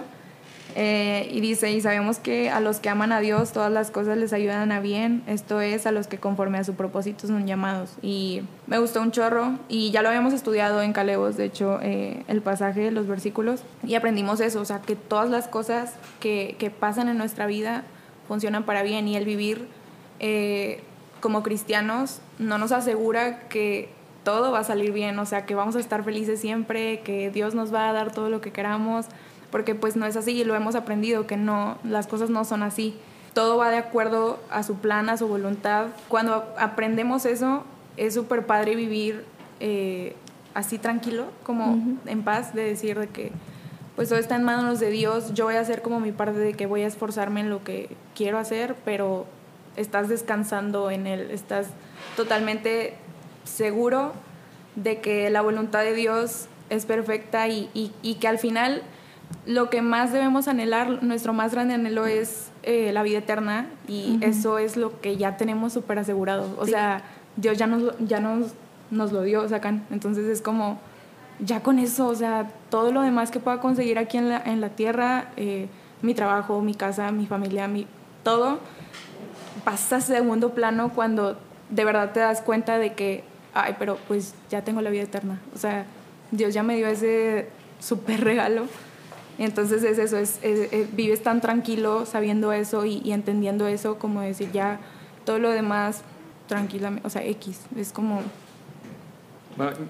Eh, 0.76 1.30
y 1.32 1.39
dice, 1.39 1.72
y 1.72 1.82
sabemos 1.82 2.17
que 2.17 2.50
a 2.50 2.60
los 2.60 2.80
que 2.80 2.89
aman 2.89 3.12
a 3.12 3.20
Dios 3.20 3.52
todas 3.52 3.72
las 3.72 3.89
cosas 3.91 4.17
les 4.17 4.34
ayudan 4.34 4.72
a 4.72 4.80
bien, 4.80 5.24
esto 5.28 5.62
es 5.62 5.86
a 5.86 5.91
los 5.91 6.08
que 6.08 6.17
conforme 6.17 6.58
a 6.58 6.63
su 6.63 6.74
propósito 6.74 7.28
son 7.28 7.46
llamados. 7.46 7.91
Y 8.02 8.41
me 8.65 8.80
gustó 8.80 9.02
un 9.02 9.12
chorro 9.12 9.60
y 9.70 9.91
ya 9.91 10.02
lo 10.02 10.10
habíamos 10.10 10.34
estudiado 10.34 10.82
en 10.82 10.93
Calebos, 10.93 11.38
de 11.38 11.46
hecho, 11.46 11.80
eh, 11.82 12.24
el 12.28 12.41
pasaje, 12.41 12.89
los 12.89 13.08
versículos, 13.08 13.62
y 13.86 13.93
aprendimos 13.96 14.39
eso, 14.39 14.62
o 14.62 14.65
sea, 14.65 14.82
que 14.82 14.96
todas 14.96 15.30
las 15.30 15.48
cosas 15.48 15.93
que, 16.20 16.56
que 16.58 16.72
pasan 16.72 17.08
en 17.08 17.20
nuestra 17.20 17.46
vida 17.46 17.84
funcionan 18.28 18.63
para 18.63 18.82
bien 18.82 19.08
y 19.08 19.15
el 19.15 19.26
vivir 19.26 19.67
eh, 20.20 20.84
como 21.21 21.43
cristianos 21.43 22.21
no 22.39 22.58
nos 22.58 22.71
asegura 22.71 23.47
que 23.49 23.89
todo 24.23 24.51
va 24.51 24.60
a 24.60 24.63
salir 24.63 24.91
bien, 24.91 25.17
o 25.19 25.25
sea, 25.25 25.45
que 25.45 25.56
vamos 25.56 25.75
a 25.75 25.80
estar 25.80 26.03
felices 26.03 26.41
siempre, 26.41 26.99
que 26.99 27.32
Dios 27.32 27.56
nos 27.56 27.73
va 27.73 27.89
a 27.89 27.93
dar 27.93 28.12
todo 28.12 28.30
lo 28.30 28.41
que 28.41 28.51
queramos, 28.51 29.06
porque 29.51 29.73
pues 29.73 29.95
no 29.95 30.06
es 30.06 30.17
así 30.17 30.32
y 30.32 30.43
lo 30.43 30.53
hemos 30.56 30.75
aprendido, 30.75 31.25
que 31.27 31.38
no, 31.38 31.77
las 31.84 32.08
cosas 32.08 32.30
no 32.30 32.43
son 32.43 32.63
así. 32.63 32.95
todo 33.34 33.58
va 33.58 33.69
de 33.69 33.77
acuerdo 33.77 34.39
a 34.49 34.63
su 34.63 34.75
plan, 34.75 35.10
a 35.10 35.17
su 35.17 35.27
voluntad. 35.27 35.88
Cuando 36.10 36.43
aprendemos 36.58 37.25
eso, 37.25 37.63
es 37.95 38.15
súper 38.15 38.45
padre 38.45 38.75
vivir 38.75 39.23
eh, 39.60 40.15
así 40.53 40.77
tranquilo, 40.77 41.25
como 41.43 41.80
en 42.06 42.23
paz, 42.23 42.53
de 42.53 42.63
decir 42.63 42.99
de 42.99 43.08
que 43.08 43.32
pues 43.95 44.10
todo 44.10 44.19
está 44.19 44.36
en 44.36 44.43
manos 44.43 44.80
de 44.80 44.91
Dios, 44.91 45.34
yo 45.34 45.45
voy 45.45 45.56
a 45.56 45.62
hacer 45.62 45.82
como 45.82 45.99
mi 45.99 46.12
parte 46.12 46.38
de 46.38 46.53
que 46.53 46.65
voy 46.65 46.82
a 46.82 46.88
esforzarme 46.88 47.39
en 47.39 47.49
lo 47.49 47.63
que 47.63 47.89
quiero 48.13 48.38
hacer, 48.38 48.75
pero 48.86 49.25
estás 49.77 50.09
descansando 50.09 50.91
en 50.91 51.07
Él, 51.07 51.31
estás 51.31 51.67
totalmente 52.15 52.95
seguro 53.45 54.11
de 54.75 54.99
que 54.99 55.29
la 55.29 55.41
voluntad 55.41 55.81
de 55.81 55.93
Dios 55.93 56.47
es 56.69 56.85
perfecta 56.85 57.47
y, 57.47 57.69
y, 57.73 58.15
que 58.15 58.27
al 58.27 58.37
final 58.37 58.83
lo 59.45 59.69
que 59.69 59.81
más 59.81 60.11
debemos 60.11 60.47
anhelar, 60.47 61.01
nuestro 61.03 61.33
más 61.33 61.53
grande 61.53 61.75
anhelo 61.75 62.05
es 62.05 62.49
eh, 62.63 62.91
la 62.91 63.03
vida 63.03 63.19
eterna 63.19 63.69
y 63.87 64.19
eso 64.21 64.59
es 64.59 64.75
lo 64.75 64.99
que 64.99 65.15
ya 65.15 65.37
tenemos 65.37 65.73
súper 65.73 65.99
asegurado. 65.99 66.55
O 66.59 66.65
sea, 66.65 67.03
Dios 67.37 67.57
ya 67.57 67.67
nos, 67.67 67.93
ya 67.99 68.19
nos, 68.19 68.53
nos 68.91 69.11
lo 69.13 69.21
dio, 69.21 69.47
sacan. 69.47 69.85
Entonces 69.89 70.25
es 70.25 70.41
como 70.41 70.79
ya 71.39 71.61
con 71.61 71.79
eso, 71.79 72.07
o 72.07 72.15
sea, 72.15 72.51
todo 72.69 72.91
lo 72.91 73.01
demás 73.01 73.31
que 73.31 73.39
pueda 73.39 73.59
conseguir 73.59 73.97
aquí 73.99 74.17
en 74.17 74.29
la, 74.29 74.41
en 74.43 74.59
la 74.59 74.69
tierra, 74.69 75.31
eh, 75.37 75.67
mi 76.01 76.13
trabajo, 76.13 76.61
mi 76.61 76.73
casa, 76.73 77.11
mi 77.11 77.25
familia, 77.25 77.67
mi, 77.67 77.87
todo, 78.23 78.59
pasa 79.67 79.97
a 79.97 80.01
segundo 80.01 80.51
plano 80.53 80.93
cuando 80.95 81.36
de 81.69 81.84
verdad 81.84 82.13
te 82.13 82.21
das 82.21 82.39
cuenta 82.39 82.77
de 82.77 82.93
que, 82.93 83.25
ay, 83.53 83.75
pero 83.77 83.97
pues 84.08 84.34
ya 84.49 84.62
tengo 84.62 84.82
la 84.82 84.89
vida 84.89 85.03
eterna. 85.03 85.41
O 85.53 85.58
sea, 85.58 85.86
Dios 86.32 86.53
ya 86.53 86.63
me 86.63 86.77
dio 86.77 86.88
ese 86.88 87.49
súper 87.82 88.23
regalo. 88.23 88.67
Entonces 89.38 89.84
es 89.84 89.97
eso, 89.97 90.15
es, 90.15 90.39
vives 90.95 91.21
tan 91.21 91.41
tranquilo 91.41 92.06
sabiendo 92.06 92.53
eso 92.53 92.86
y, 92.86 93.01
y, 93.03 93.12
entendiendo 93.12 93.67
eso, 93.67 93.99
como 93.99 94.21
decir 94.21 94.53
ya 94.53 94.80
todo 95.25 95.38
lo 95.38 95.49
demás 95.49 96.01
tranquilamente, 96.47 97.06
o 97.06 97.10
sea, 97.10 97.25
X, 97.25 97.60
es 97.75 97.91
como 97.91 98.21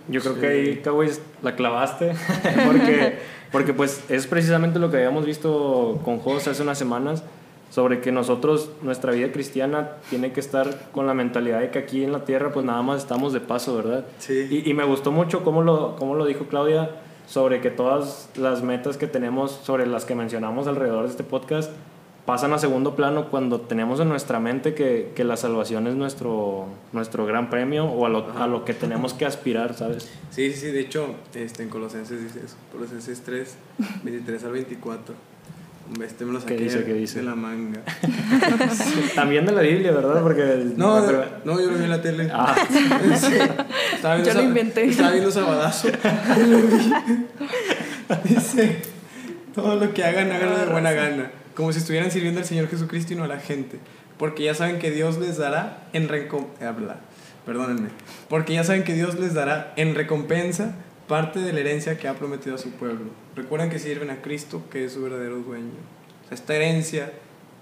yo 0.08 0.22
creo 0.22 0.40
que 0.40 0.48
ahí, 0.48 0.76
Cowboys, 0.78 1.22
la 1.44 1.56
clavaste, 1.56 2.13
porque, 2.66 3.20
porque 3.52 3.74
pues 3.74 4.02
es 4.10 4.26
precisamente 4.26 4.80
lo 4.80 4.90
que 4.90 4.98
habíamos 4.98 5.24
visto 5.26 6.02
con 6.04 6.18
José 6.18 6.50
hace 6.50 6.63
unas 6.63 6.80
semanas, 6.80 7.24
sobre 7.70 8.02
que 8.02 8.12
nosotros, 8.12 8.70
nuestra 8.82 9.12
vida 9.12 9.32
cristiana, 9.32 9.92
tiene 10.10 10.32
que 10.32 10.40
estar 10.40 10.90
con 10.92 11.08
la 11.08 11.14
mentalidad 11.14 11.60
de 11.60 11.70
que 11.70 11.80
aquí 11.80 12.04
en 12.04 12.12
la 12.12 12.26
tierra 12.26 12.52
pues 12.52 12.66
nada 12.66 12.82
más 12.82 13.02
estamos 13.02 13.34
de 13.34 13.40
paso, 13.40 13.76
¿verdad? 13.76 14.06
Sí. 14.20 14.48
Y, 14.50 14.70
y 14.70 14.74
me 14.74 14.84
gustó 14.84 15.12
mucho 15.12 15.44
cómo 15.44 15.62
lo, 15.62 15.96
cómo 15.96 16.16
lo 16.16 16.26
dijo 16.26 16.46
Claudia, 16.46 16.92
sobre 17.28 17.60
que 17.62 17.70
todas 17.70 18.30
las 18.36 18.64
metas 18.64 18.98
que 18.98 19.08
tenemos, 19.08 19.52
sobre 19.52 19.86
las 19.86 20.06
que 20.06 20.16
mencionamos 20.16 20.68
alrededor 20.68 21.04
de 21.04 21.12
este 21.12 21.24
podcast, 21.24 21.72
pasan 22.28 22.52
a 22.52 22.60
segundo 22.60 22.94
plano 22.94 23.30
cuando 23.30 23.62
tenemos 23.62 24.02
en 24.02 24.10
nuestra 24.10 24.42
mente 24.42 24.74
que, 24.74 25.14
que 25.16 25.24
la 25.24 25.38
salvación 25.38 25.88
es 25.88 25.96
nuestro, 25.96 26.66
nuestro 26.92 27.26
gran 27.26 27.50
premio 27.50 27.86
o 27.86 28.06
a 28.06 28.10
lo, 28.10 28.38
a 28.38 28.48
lo, 28.48 28.66
que 28.66 28.74
tenemos 28.74 29.14
que 29.14 29.26
aspirar, 29.26 29.74
¿sabes? 29.76 30.12
Sí, 30.30 30.52
sí, 30.52 30.68
de 30.68 30.82
hecho, 30.82 31.16
este, 31.34 31.64
en 31.64 31.70
Colosenses 31.70 32.22
dice 32.22 32.42
eso, 32.44 32.58
Colosenses 32.74 33.22
3, 33.22 33.56
23 34.04 34.44
al 34.44 34.52
24. 34.52 35.16
Este 36.04 36.26
me 36.26 36.34
lo 36.34 36.39
saqué 36.39 36.58
¿Qué 36.58 36.63
dice, 36.63 36.84
qué 36.84 36.93
dice? 36.93 37.19
de 37.19 37.26
la 37.26 37.36
manga. 37.36 37.82
También 39.15 39.45
de 39.45 39.54
la 39.54 39.62
Biblia, 39.62 39.91
¿verdad? 39.91 40.21
Porque 40.21 40.71
no, 40.76 41.00
no, 41.45 41.62
yo 41.62 41.71
lo 41.71 41.78
vi 41.78 41.84
en 41.84 41.89
la 41.89 42.02
tele. 42.02 42.30
Ah. 42.32 42.56
Sí. 43.19 43.38
Estaba 43.95 44.21
yo 44.21 44.34
lo 44.34 44.41
inventé. 44.41 44.86
Estaba 44.86 45.12
viendo 45.12 45.32
Sabadazo. 45.32 45.88
dice, 48.23 48.82
todo 49.56 49.76
lo 49.76 49.93
que 49.93 50.04
hagan, 50.04 50.32
háganlo 50.32 50.58
de 50.58 50.65
buena 50.65 50.91
gana 50.91 51.32
como 51.58 51.73
si 51.73 51.80
estuvieran 51.80 52.12
sirviendo 52.12 52.39
al 52.39 52.45
Señor 52.45 52.69
Jesucristo 52.69 53.13
y 53.13 53.15
no 53.15 53.23
a 53.23 53.28
la 53.28 53.39
gente, 53.39 53.80
porque 54.19 54.43
ya 54.43 54.54
saben 54.54 54.78
que 54.78 54.91
Dios 54.91 55.17
les 55.17 55.38
dará 55.38 55.88
en 55.91 56.08
recompensa, 56.08 56.97
perdónenme, 57.47 57.89
porque 58.30 58.54
ya 58.54 58.63
saben 58.63 58.84
que 58.84 58.93
Dios 58.93 59.19
les 59.19 59.34
dará 59.34 59.73
en 59.76 59.95
recompensa 59.95 60.76
parte 61.08 61.39
de 61.39 61.54
la 61.54 61.62
herencia 61.62 61.98
que 61.98 62.08
ha 62.08 62.13
prometido 62.15 62.56
a 62.56 62.58
su 62.58 62.72
pueblo. 62.72 63.06
Recuerden 63.36 63.70
que 63.70 63.80
sirven 63.80 64.10
a 64.10 64.22
Cristo, 64.22 64.63
que 64.70 64.86
es 64.86 64.93
su 64.93 65.02
verdadero 65.02 65.38
dueño. 65.38 65.72
esta 66.30 66.56
herencia, 66.56 67.13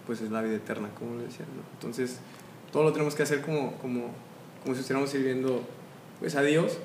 pues 0.05 0.21
es 0.21 0.31
la 0.31 0.41
vida 0.41 0.55
eterna, 0.55 0.89
como 0.97 1.17
le 1.17 1.25
decía. 1.25 1.45
Entonces, 1.73 2.19
todo 2.71 2.83
lo 2.83 2.91
tenemos 2.91 3.15
que 3.15 3.23
hacer 3.23 3.41
como, 3.41 3.73
como, 3.73 4.11
como 4.63 4.75
si 4.75 4.81
estuviéramos 4.81 5.09
sirviendo 5.09 5.63
pues, 6.19 6.35
a 6.35 6.41
Dios. 6.41 6.79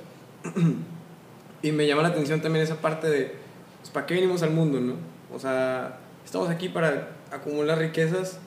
y 1.63 1.73
me 1.73 1.87
llama 1.87 2.03
la 2.03 2.09
atención 2.09 2.43
también 2.43 2.65
esa 2.65 2.81
parte 2.81 3.09
de, 3.09 3.35
pues, 3.81 3.91
¿para 3.91 4.07
qué 4.07 4.15
venimos 4.15 4.43
al 4.43 4.51
mundo, 4.51 4.81
no? 4.81 4.95
O 5.35 5.39
sea, 5.39 5.99
estamos 6.25 6.51
aquí 6.51 6.69
para 6.69 7.17
acumular 7.31 7.79
riquezas 7.79 8.39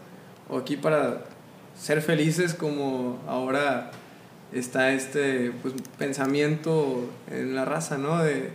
o 0.50 0.58
aquí 0.58 0.78
para 0.78 1.26
ser 1.76 2.02
felices 2.02 2.54
como 2.54 3.20
ahora 3.28 3.92
está 4.54 4.94
este 4.94 5.52
pues, 5.62 5.74
pensamiento 5.98 7.10
en 7.30 7.56
la 7.56 7.66
raza, 7.66 7.98
¿no? 7.98 8.24
De 8.24 8.50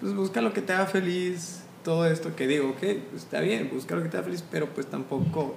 pues 0.00 0.14
busca 0.14 0.40
lo 0.40 0.52
que 0.52 0.60
te 0.60 0.72
haga 0.72 0.86
feliz, 0.86 1.62
todo 1.82 2.06
esto 2.06 2.34
que 2.36 2.46
digo, 2.46 2.70
ok, 2.70 2.80
pues, 3.10 3.22
está 3.22 3.40
bien, 3.40 3.70
busca 3.72 3.94
lo 3.94 4.02
que 4.02 4.08
te 4.08 4.16
haga 4.16 4.24
feliz, 4.24 4.44
pero 4.50 4.68
pues 4.68 4.86
tampoco 4.86 5.54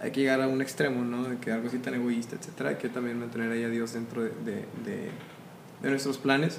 hay 0.00 0.10
que 0.10 0.20
llegar 0.20 0.40
a 0.40 0.48
un 0.48 0.62
extremo, 0.62 1.04
¿no? 1.04 1.24
De 1.24 1.38
que 1.38 1.52
algo 1.52 1.68
así 1.68 1.78
tan 1.78 1.94
egoísta, 1.94 2.36
etcétera, 2.36 2.78
que 2.78 2.88
también 2.88 3.18
mantener 3.18 3.50
ahí 3.50 3.64
a 3.64 3.68
Dios 3.68 3.94
dentro 3.94 4.22
de, 4.22 4.30
de, 4.44 5.10
de 5.82 5.90
nuestros 5.90 6.18
planes. 6.18 6.58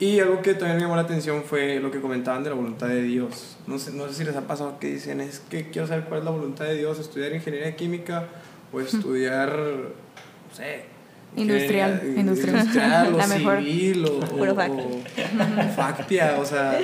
Y 0.00 0.18
algo 0.18 0.42
que 0.42 0.54
también 0.54 0.76
me 0.76 0.82
llamó 0.82 0.96
la 0.96 1.02
atención 1.02 1.44
fue 1.44 1.78
lo 1.78 1.90
que 1.90 2.00
comentaban 2.00 2.42
de 2.42 2.50
la 2.50 2.56
voluntad 2.56 2.88
de 2.88 3.02
Dios. 3.02 3.58
No 3.66 3.78
sé, 3.78 3.92
no 3.92 4.08
sé 4.08 4.14
si 4.14 4.24
les 4.24 4.34
ha 4.34 4.46
pasado 4.46 4.78
que 4.80 4.88
dicen, 4.88 5.20
es 5.20 5.38
que 5.38 5.70
quiero 5.70 5.86
saber 5.86 6.04
cuál 6.06 6.20
es 6.20 6.24
la 6.24 6.32
voluntad 6.32 6.64
de 6.64 6.74
Dios, 6.74 6.98
estudiar 6.98 7.32
ingeniería 7.32 7.76
química 7.76 8.26
o 8.72 8.80
estudiar, 8.80 9.56
no 9.56 10.54
sé. 10.54 10.93
Industrial, 11.36 12.00
industrial. 12.16 12.56
industrial 12.60 13.14
o 13.14 13.18
la 13.18 13.26
civil 13.26 14.04
o, 14.06 14.18
o, 14.52 15.68
factia, 15.74 16.36
o 16.38 16.44
sea. 16.44 16.78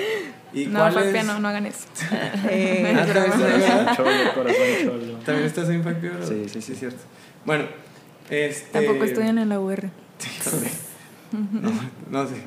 ¿y 0.53 0.67
no, 0.67 0.91
factia 0.91 1.23
no, 1.23 1.39
no 1.39 1.49
hagan 1.49 1.67
eso. 1.67 1.87
eh, 2.51 2.97
ah, 2.97 3.07
¿también, 3.07 3.97
cholo, 3.97 4.35
corazón 4.35 4.65
cholo. 4.83 5.19
¿También 5.25 5.47
estás 5.47 5.69
en 5.69 5.85
factia? 5.85 6.13
Sí, 6.23 6.49
sí, 6.49 6.61
sí, 6.61 6.73
es 6.73 6.79
cierto. 6.79 7.03
Bueno, 7.45 7.65
este... 8.29 8.71
Tampoco 8.73 9.05
estudian 9.05 9.39
en 9.39 9.49
la 9.49 9.61
UR. 9.61 9.89
Sí, 10.19 10.29
no, 11.33 11.71
no 12.11 12.27
sé. 12.27 12.43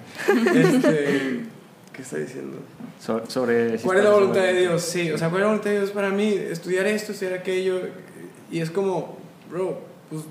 Este, 0.59 1.45
¿Qué 1.93 2.01
está 2.01 2.17
diciendo? 2.17 2.59
sobre... 3.27 3.77
¿Cuál 3.79 3.97
es 3.99 4.03
la 4.03 4.09
voluntad 4.09 4.41
de 4.41 4.59
Dios? 4.59 4.81
Sí, 4.81 5.11
o 5.11 5.17
sea, 5.17 5.29
¿cuál 5.29 5.41
es 5.41 5.45
la 5.45 5.47
voluntad 5.47 5.69
de 5.69 5.77
Dios 5.77 5.91
para 5.91 6.09
mí? 6.09 6.33
Estudiar 6.33 6.85
esto, 6.87 7.13
estudiar 7.13 7.39
aquello. 7.39 7.79
Y 8.51 8.59
es 8.59 8.69
como, 8.69 9.17
bro, 9.49 9.81
pues 10.09 10.23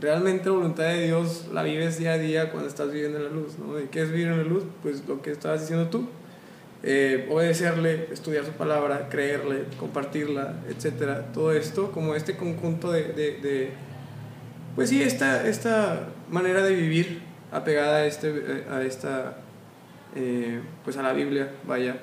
realmente 0.00 0.46
la 0.46 0.52
voluntad 0.52 0.84
de 0.84 1.06
Dios 1.06 1.46
la 1.52 1.62
vives 1.62 1.98
día 1.98 2.12
a 2.12 2.18
día 2.18 2.50
cuando 2.50 2.68
estás 2.68 2.92
viviendo 2.92 3.18
en 3.18 3.24
la 3.24 3.30
luz, 3.30 3.58
¿no? 3.58 3.80
¿Y 3.80 3.84
qué 3.84 4.02
es 4.02 4.10
vivir 4.10 4.28
en 4.28 4.38
la 4.38 4.44
luz? 4.44 4.64
Pues 4.82 5.02
lo 5.06 5.22
que 5.22 5.30
estabas 5.30 5.60
diciendo 5.60 5.88
tú. 5.88 6.08
Eh, 6.86 7.28
obedecerle, 7.30 8.08
estudiar 8.12 8.44
su 8.44 8.52
palabra, 8.52 9.08
creerle, 9.08 9.64
compartirla, 9.78 10.56
etcétera. 10.68 11.32
Todo 11.32 11.52
esto 11.52 11.90
como 11.92 12.14
este 12.14 12.36
conjunto 12.36 12.92
de, 12.92 13.04
de, 13.04 13.40
de 13.40 13.70
pues 14.74 14.90
sí, 14.90 15.02
esta, 15.02 15.46
esta 15.46 16.08
manera 16.28 16.62
de 16.62 16.74
vivir 16.74 17.22
apegada 17.52 17.98
a, 17.98 18.06
este, 18.06 18.64
a 18.68 18.82
esta, 18.82 19.36
eh, 20.16 20.60
pues 20.82 20.96
a 20.96 21.02
la 21.02 21.12
Biblia, 21.12 21.52
vaya, 21.66 21.98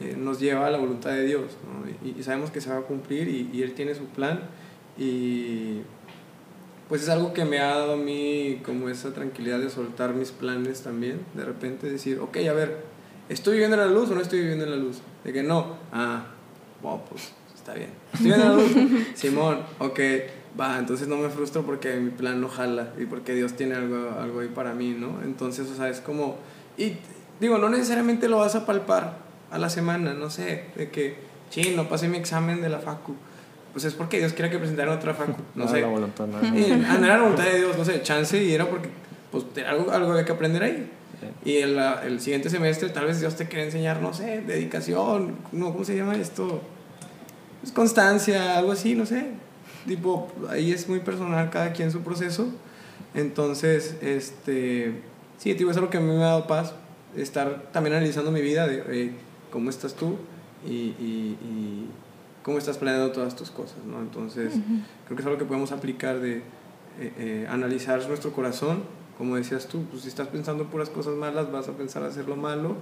eh, 0.00 0.16
nos 0.18 0.40
lleva 0.40 0.66
a 0.66 0.70
la 0.70 0.78
voluntad 0.78 1.10
de 1.10 1.24
Dios, 1.24 1.56
y, 2.04 2.22
sabemos 2.22 2.50
que 2.50 2.60
se 2.60 2.70
va 2.70 2.78
a 2.78 2.82
cumplir 2.82 3.28
y, 3.28 3.62
Él 3.62 3.74
tiene 3.74 3.94
su 3.94 4.06
plan, 4.06 4.40
y 4.98 5.82
pues 6.88 7.02
es 7.02 7.08
algo 7.08 7.32
que 7.32 7.44
me 7.44 7.58
ha 7.58 7.68
dado 7.68 7.94
a 7.94 7.96
mí 7.96 8.60
como 8.64 8.88
esa 8.88 9.12
tranquilidad 9.12 9.58
de 9.58 9.70
soltar 9.70 10.14
mis 10.14 10.30
planes 10.30 10.82
también, 10.82 11.20
de 11.34 11.44
repente 11.44 11.90
decir, 11.90 12.18
ok, 12.20 12.36
a 12.48 12.52
ver, 12.52 12.76
¿estoy 13.28 13.54
viviendo 13.54 13.76
en 13.76 13.88
la 13.88 13.94
luz 13.94 14.10
o 14.10 14.14
no 14.14 14.20
estoy 14.20 14.40
viviendo 14.40 14.64
en 14.64 14.70
la 14.70 14.76
luz? 14.76 14.98
De 15.24 15.32
que 15.32 15.42
no, 15.42 15.76
ah, 15.92 16.26
bueno, 16.82 17.02
pues 17.08 17.32
está 17.54 17.74
bien. 17.74 17.90
¿Estoy 18.12 18.30
viviendo 18.30 18.52
en 18.52 18.56
la 18.56 18.62
luz? 18.62 19.06
Simón, 19.14 19.58
ok 19.78 20.00
va, 20.58 20.78
entonces 20.78 21.08
no 21.08 21.16
me 21.16 21.28
frustro 21.28 21.62
porque 21.62 21.94
mi 21.96 22.10
plan 22.10 22.40
no 22.40 22.48
jala 22.48 22.92
y 22.98 23.06
porque 23.06 23.34
Dios 23.34 23.54
tiene 23.54 23.74
algo, 23.74 24.10
algo 24.20 24.40
ahí 24.40 24.48
para 24.48 24.74
mí, 24.74 24.96
¿no? 24.98 25.20
Entonces, 25.22 25.68
o 25.70 25.76
sea, 25.76 25.88
es 25.88 26.00
como, 26.00 26.36
y 26.76 26.96
digo, 27.40 27.58
no 27.58 27.68
necesariamente 27.68 28.28
lo 28.28 28.38
vas 28.38 28.54
a 28.54 28.66
palpar 28.66 29.18
a 29.50 29.58
la 29.58 29.70
semana, 29.70 30.14
no 30.14 30.30
sé, 30.30 30.64
de 30.76 30.90
que, 30.90 31.16
sí, 31.50 31.72
no 31.76 31.88
pasé 31.88 32.08
mi 32.08 32.18
examen 32.18 32.60
de 32.60 32.68
la 32.68 32.80
facu. 32.80 33.14
Pues 33.78 33.84
es 33.84 33.94
porque 33.94 34.18
Dios 34.18 34.32
quiere 34.32 34.50
que 34.50 34.58
presentara 34.58 34.92
otra 34.92 35.14
facu, 35.14 35.40
no, 35.54 35.68
sé. 35.68 35.80
La 35.80 35.86
voluntad, 35.86 36.26
no, 36.26 36.38
ah, 36.38 36.96
no 36.98 37.06
era 37.06 37.16
la 37.16 37.22
voluntad 37.22 37.44
de 37.44 37.58
Dios, 37.58 37.78
no 37.78 37.84
sé, 37.84 38.02
chance 38.02 38.42
y 38.42 38.52
era 38.52 38.68
porque, 38.68 38.88
pues, 39.30 39.44
algo, 39.64 39.92
algo 39.92 40.10
había 40.10 40.24
que 40.24 40.32
aprender 40.32 40.64
ahí. 40.64 40.90
Y 41.44 41.58
el, 41.58 41.78
el, 41.78 42.20
siguiente 42.20 42.50
semestre 42.50 42.88
tal 42.88 43.06
vez 43.06 43.20
Dios 43.20 43.36
te 43.36 43.46
quiere 43.46 43.66
enseñar, 43.66 44.02
no 44.02 44.12
sé, 44.12 44.40
dedicación, 44.40 45.36
no, 45.52 45.72
¿cómo 45.72 45.84
se 45.84 45.96
llama 45.96 46.16
esto? 46.16 46.60
Pues 47.60 47.72
constancia, 47.72 48.58
algo 48.58 48.72
así, 48.72 48.96
no 48.96 49.06
sé 49.06 49.26
tipo, 49.88 50.28
ahí 50.48 50.72
es 50.72 50.88
muy 50.88 51.00
personal 51.00 51.50
cada 51.50 51.72
quien 51.72 51.90
su 51.90 52.02
proceso. 52.02 52.48
Entonces, 53.14 53.96
este, 54.00 54.92
sí, 55.38 55.54
tipo, 55.54 55.70
es 55.70 55.76
algo 55.76 55.90
que 55.90 55.96
a 55.96 56.00
mí 56.00 56.06
me 56.06 56.22
ha 56.22 56.26
dado 56.26 56.46
paz, 56.46 56.74
estar 57.16 57.70
también 57.72 57.96
analizando 57.96 58.30
mi 58.30 58.42
vida, 58.42 58.68
de 58.68 59.12
cómo 59.50 59.70
estás 59.70 59.94
tú 59.94 60.18
y, 60.66 60.94
y, 61.00 61.88
cómo 62.48 62.56
estás 62.56 62.78
planeando 62.78 63.12
todas 63.12 63.36
tus 63.36 63.50
cosas, 63.50 63.76
¿no? 63.86 64.00
Entonces, 64.00 64.54
creo 65.04 65.14
que 65.14 65.20
es 65.20 65.26
algo 65.26 65.38
que 65.38 65.44
podemos 65.44 65.70
aplicar 65.70 66.18
de 66.18 66.38
eh, 66.38 66.42
eh, 66.98 67.46
analizar 67.50 68.00
nuestro 68.08 68.32
corazón, 68.32 68.84
como 69.18 69.36
decías 69.36 69.66
tú, 69.66 69.84
pues 69.90 70.04
si 70.04 70.08
estás 70.08 70.28
pensando 70.28 70.64
puras 70.64 70.88
cosas 70.88 71.12
malas, 71.12 71.52
vas 71.52 71.68
a 71.68 71.72
pensar 71.72 72.02
hacer 72.04 72.26
lo 72.26 72.36
malo 72.36 72.76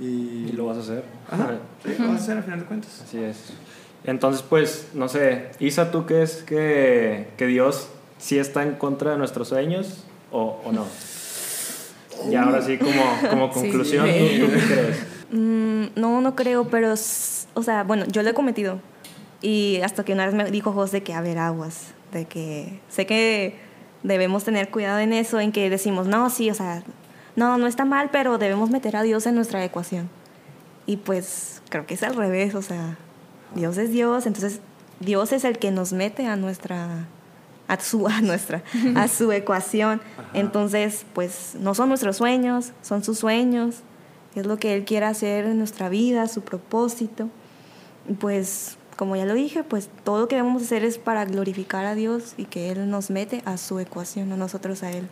y... 0.00 0.48
Y 0.48 0.52
lo 0.56 0.66
vas 0.66 0.78
a 0.78 0.80
hacer. 0.80 1.04
Ajá, 1.30 1.58
sí, 1.84 1.94
lo 1.96 2.08
vas 2.08 2.16
a 2.16 2.22
hacer 2.24 2.36
al 2.38 2.42
final 2.42 2.58
de 2.58 2.66
cuentas. 2.66 3.02
Así 3.04 3.22
es. 3.22 3.52
Entonces, 4.02 4.42
pues, 4.42 4.88
no 4.94 5.08
sé, 5.08 5.52
Isa, 5.60 5.92
¿tú 5.92 6.06
crees 6.06 6.42
que, 6.42 7.28
que 7.36 7.46
Dios 7.46 7.86
sí 8.18 8.40
está 8.40 8.64
en 8.64 8.72
contra 8.74 9.12
de 9.12 9.18
nuestros 9.18 9.46
sueños 9.46 10.02
o, 10.32 10.60
o 10.64 10.72
no? 10.72 10.86
Y 12.28 12.34
ahora 12.34 12.60
sí, 12.62 12.78
como, 12.78 13.30
como 13.30 13.46
Sí. 13.54 13.60
conclusión, 13.60 14.06
¿tú, 14.06 14.46
tú 14.46 14.52
qué 14.52 14.74
crees? 14.74 15.06
Mm, 15.30 15.84
no, 15.94 16.20
no 16.20 16.34
creo, 16.34 16.64
pero, 16.64 16.94
o 16.94 17.62
sea, 17.62 17.84
bueno, 17.84 18.06
yo 18.10 18.20
lo 18.24 18.30
he 18.30 18.34
cometido. 18.34 18.80
Y 19.44 19.82
hasta 19.82 20.06
que 20.06 20.14
una 20.14 20.24
vez 20.24 20.34
me 20.34 20.50
dijo 20.50 20.72
José 20.72 21.02
que, 21.02 21.12
a 21.12 21.20
ver, 21.20 21.36
aguas, 21.36 21.88
de 22.12 22.24
que 22.24 22.80
sé 22.88 23.04
que 23.04 23.58
debemos 24.02 24.42
tener 24.42 24.70
cuidado 24.70 25.00
en 25.00 25.12
eso, 25.12 25.38
en 25.38 25.52
que 25.52 25.68
decimos, 25.68 26.06
no, 26.06 26.30
sí, 26.30 26.48
o 26.48 26.54
sea, 26.54 26.82
no, 27.36 27.58
no 27.58 27.66
está 27.66 27.84
mal, 27.84 28.08
pero 28.10 28.38
debemos 28.38 28.70
meter 28.70 28.96
a 28.96 29.02
Dios 29.02 29.26
en 29.26 29.34
nuestra 29.34 29.62
ecuación. 29.62 30.08
Y 30.86 30.96
pues 30.96 31.60
creo 31.68 31.84
que 31.84 31.92
es 31.92 32.02
al 32.02 32.16
revés, 32.16 32.54
o 32.54 32.62
sea, 32.62 32.96
Dios 33.54 33.76
es 33.76 33.90
Dios, 33.90 34.24
entonces 34.24 34.60
Dios 35.00 35.30
es 35.30 35.44
el 35.44 35.58
que 35.58 35.70
nos 35.70 35.92
mete 35.92 36.26
a 36.26 36.36
nuestra 36.36 37.06
a 37.68 37.78
su 37.80 38.08
a 38.08 38.22
nuestra 38.22 38.62
a 38.94 39.08
su 39.08 39.30
ecuación. 39.30 40.00
Entonces, 40.32 41.04
pues 41.12 41.54
no 41.60 41.74
son 41.74 41.90
nuestros 41.90 42.16
sueños, 42.16 42.72
son 42.80 43.04
sus 43.04 43.18
sueños. 43.18 43.80
Es 44.34 44.46
lo 44.46 44.56
que 44.56 44.74
él 44.74 44.86
quiere 44.86 45.04
hacer 45.04 45.44
en 45.44 45.58
nuestra 45.58 45.90
vida, 45.90 46.28
su 46.28 46.40
propósito. 46.40 47.28
Y 48.08 48.14
pues 48.14 48.78
como 48.96 49.16
ya 49.16 49.24
lo 49.24 49.34
dije, 49.34 49.62
pues 49.64 49.88
todo 50.04 50.20
lo 50.20 50.28
que 50.28 50.36
debemos 50.36 50.62
hacer 50.62 50.84
es 50.84 50.98
para 50.98 51.24
glorificar 51.24 51.84
a 51.84 51.94
Dios 51.94 52.34
y 52.36 52.44
que 52.46 52.70
él 52.70 52.88
nos 52.90 53.10
mete 53.10 53.42
a 53.44 53.56
su 53.56 53.78
ecuación, 53.80 54.32
a 54.32 54.36
nosotros 54.36 54.82
a 54.82 54.90
él. 54.90 55.08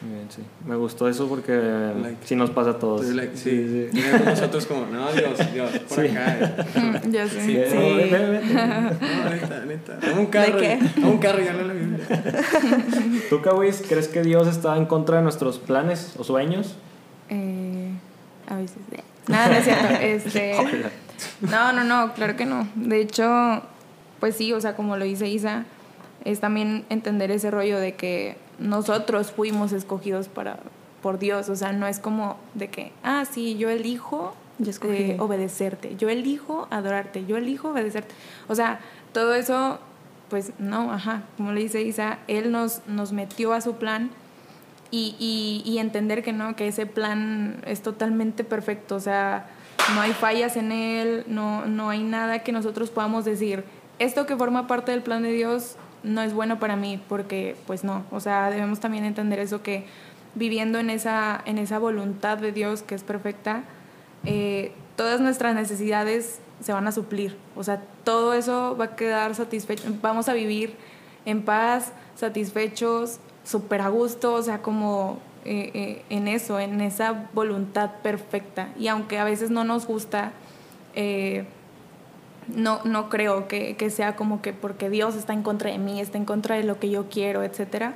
Muy 0.00 0.14
bien, 0.14 0.26
sí. 0.30 0.42
Me 0.64 0.76
gustó 0.76 1.08
eso 1.08 1.28
porque 1.28 1.52
Like. 1.52 2.18
sí 2.24 2.36
nos 2.36 2.50
pasa 2.50 2.70
a 2.70 2.78
todos. 2.78 3.04
Like, 3.06 3.36
sí, 3.36 3.88
sí. 3.92 3.98
Y 3.98 4.24
nosotros 4.24 4.64
como, 4.66 4.86
no, 4.86 5.10
Dios, 5.12 5.52
Dios, 5.52 5.70
por 5.88 6.04
Sí. 6.06 6.10
acá. 6.12 6.38
eh. 6.38 7.00
Ya 7.10 7.28
sé. 7.28 7.40
Sí. 7.42 7.54
Ven, 8.08 8.10
ven. 8.30 8.54
No, 8.54 9.30
neta, 9.30 9.64
neta. 9.66 9.98
Un 10.16 10.26
carro. 10.26 10.56
qué? 10.58 10.78
Dame 10.96 11.10
un 11.10 11.18
carro 11.18 11.42
y 11.42 11.44
ya 11.46 11.52
no 11.52 11.62
la 11.64 11.72
Biblia. 11.74 12.06
¿Tú, 13.28 13.42
Kawis, 13.42 13.82
crees 13.88 14.06
que 14.06 14.22
Dios 14.22 14.46
está 14.46 14.76
en 14.76 14.86
contra 14.86 15.16
de 15.16 15.22
nuestros 15.24 15.58
planes 15.58 16.14
o 16.16 16.22
sueños? 16.22 16.76
Eh, 17.28 17.90
a 18.48 18.54
veces. 18.54 18.76
eh. 18.92 19.02
Nada, 19.26 19.48
no 19.48 19.54
es 19.56 19.64
cierto. 19.64 19.94
Este, 20.00 20.54
no, 21.40 21.72
no, 21.72 21.84
no, 21.84 22.12
claro 22.14 22.36
que 22.36 22.44
no. 22.46 22.68
De 22.74 23.00
hecho, 23.00 23.62
pues 24.20 24.36
sí, 24.36 24.52
o 24.52 24.60
sea, 24.60 24.74
como 24.76 24.96
lo 24.96 25.04
dice 25.04 25.28
Isa, 25.28 25.64
es 26.24 26.40
también 26.40 26.84
entender 26.90 27.30
ese 27.30 27.50
rollo 27.50 27.78
de 27.78 27.94
que 27.94 28.36
nosotros 28.58 29.30
fuimos 29.32 29.72
escogidos 29.72 30.28
para 30.28 30.58
por 31.02 31.20
Dios, 31.20 31.48
o 31.48 31.54
sea, 31.54 31.72
no 31.72 31.86
es 31.86 32.00
como 32.00 32.36
de 32.54 32.68
que, 32.68 32.92
ah, 33.04 33.24
sí, 33.30 33.56
yo 33.56 33.70
elijo 33.70 34.34
Yo 34.58 34.70
escogí. 34.70 34.94
eh, 34.94 35.16
obedecerte, 35.20 35.94
yo 35.96 36.08
elijo 36.08 36.66
adorarte, 36.70 37.24
yo 37.24 37.36
elijo 37.36 37.68
obedecerte. 37.70 38.12
O 38.48 38.56
sea, 38.56 38.80
todo 39.12 39.34
eso, 39.34 39.78
pues 40.28 40.50
no, 40.58 40.92
ajá, 40.92 41.22
como 41.36 41.52
le 41.52 41.60
dice 41.60 41.82
Isa, 41.82 42.18
Él 42.26 42.50
nos, 42.50 42.82
nos 42.88 43.12
metió 43.12 43.52
a 43.52 43.60
su 43.60 43.76
plan 43.76 44.10
y, 44.90 45.14
y, 45.20 45.62
y 45.70 45.78
entender 45.78 46.24
que 46.24 46.32
no, 46.32 46.56
que 46.56 46.66
ese 46.66 46.84
plan 46.86 47.62
es 47.64 47.80
totalmente 47.80 48.42
perfecto, 48.42 48.96
o 48.96 49.00
sea, 49.00 49.46
no 49.94 50.00
hay 50.00 50.12
fallas 50.12 50.56
en 50.56 50.72
él, 50.72 51.24
no, 51.26 51.66
no 51.66 51.90
hay 51.90 52.02
nada 52.02 52.40
que 52.40 52.52
nosotros 52.52 52.90
podamos 52.90 53.24
decir, 53.24 53.64
esto 53.98 54.26
que 54.26 54.36
forma 54.36 54.66
parte 54.66 54.92
del 54.92 55.02
plan 55.02 55.22
de 55.22 55.32
Dios 55.32 55.76
no 56.02 56.22
es 56.22 56.32
bueno 56.32 56.58
para 56.58 56.76
mí, 56.76 57.00
porque 57.08 57.56
pues 57.66 57.84
no, 57.84 58.04
o 58.10 58.20
sea, 58.20 58.50
debemos 58.50 58.80
también 58.80 59.04
entender 59.04 59.38
eso 59.38 59.62
que 59.62 59.86
viviendo 60.34 60.78
en 60.78 60.90
esa, 60.90 61.40
en 61.44 61.58
esa 61.58 61.78
voluntad 61.78 62.38
de 62.38 62.52
Dios 62.52 62.82
que 62.82 62.94
es 62.94 63.02
perfecta, 63.02 63.64
eh, 64.24 64.72
todas 64.96 65.20
nuestras 65.20 65.54
necesidades 65.54 66.40
se 66.60 66.72
van 66.72 66.86
a 66.86 66.92
suplir, 66.92 67.36
o 67.56 67.64
sea, 67.64 67.82
todo 68.04 68.34
eso 68.34 68.76
va 68.78 68.86
a 68.86 68.96
quedar 68.96 69.34
satisfecho, 69.34 69.84
vamos 70.02 70.28
a 70.28 70.32
vivir 70.32 70.74
en 71.24 71.42
paz, 71.42 71.92
satisfechos, 72.14 73.20
súper 73.44 73.80
a 73.80 73.88
gusto, 73.88 74.34
o 74.34 74.42
sea, 74.42 74.60
como 74.62 75.18
eh, 75.44 75.70
eh, 75.74 76.02
en 76.10 76.28
eso, 76.28 76.58
en 76.60 76.80
esa 76.80 77.28
voluntad 77.34 77.90
perfecta. 78.02 78.68
Y 78.78 78.88
aunque 78.88 79.18
a 79.18 79.24
veces 79.24 79.50
no 79.50 79.64
nos 79.64 79.86
gusta, 79.86 80.32
eh, 80.94 81.46
no, 82.54 82.80
no 82.84 83.08
creo 83.08 83.46
que, 83.48 83.76
que 83.76 83.90
sea 83.90 84.16
como 84.16 84.40
que 84.40 84.52
porque 84.52 84.88
Dios 84.90 85.14
está 85.16 85.32
en 85.32 85.42
contra 85.42 85.70
de 85.70 85.78
mí, 85.78 86.00
está 86.00 86.16
en 86.18 86.24
contra 86.24 86.56
de 86.56 86.64
lo 86.64 86.78
que 86.78 86.90
yo 86.90 87.08
quiero, 87.08 87.42
etcétera. 87.42 87.94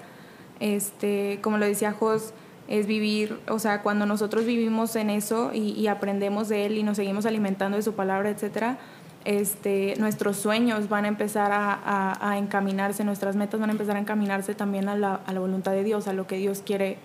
Este, 0.60 1.38
como 1.42 1.58
lo 1.58 1.66
decía 1.66 1.92
Jos, 1.92 2.32
es 2.68 2.86
vivir, 2.86 3.40
o 3.48 3.58
sea, 3.58 3.82
cuando 3.82 4.06
nosotros 4.06 4.44
vivimos 4.44 4.94
en 4.96 5.10
eso 5.10 5.50
y, 5.52 5.72
y 5.72 5.88
aprendemos 5.88 6.48
de 6.48 6.66
Él 6.66 6.78
y 6.78 6.82
nos 6.82 6.96
seguimos 6.96 7.26
alimentando 7.26 7.76
de 7.76 7.82
su 7.82 7.94
palabra, 7.94 8.30
etcétera, 8.30 8.78
este, 9.24 9.94
nuestros 9.98 10.36
sueños 10.36 10.88
van 10.88 11.04
a 11.04 11.08
empezar 11.08 11.50
a, 11.52 11.72
a- 11.72 12.30
a 12.30 12.38
encaminarse, 12.38 13.04
nuestras 13.04 13.36
metas 13.36 13.58
van 13.60 13.70
a 13.70 13.72
empezar 13.72 13.96
a 13.96 14.00
encaminarse 14.00 14.54
también 14.54 14.88
a 14.88 14.96
la, 14.96 15.14
a 15.26 15.32
la 15.32 15.40
voluntad 15.40 15.72
de 15.72 15.84
Dios, 15.84 16.06
a 16.08 16.12
lo 16.12 16.26
que 16.26 16.36
Dios 16.36 16.62
quiere 16.64 16.98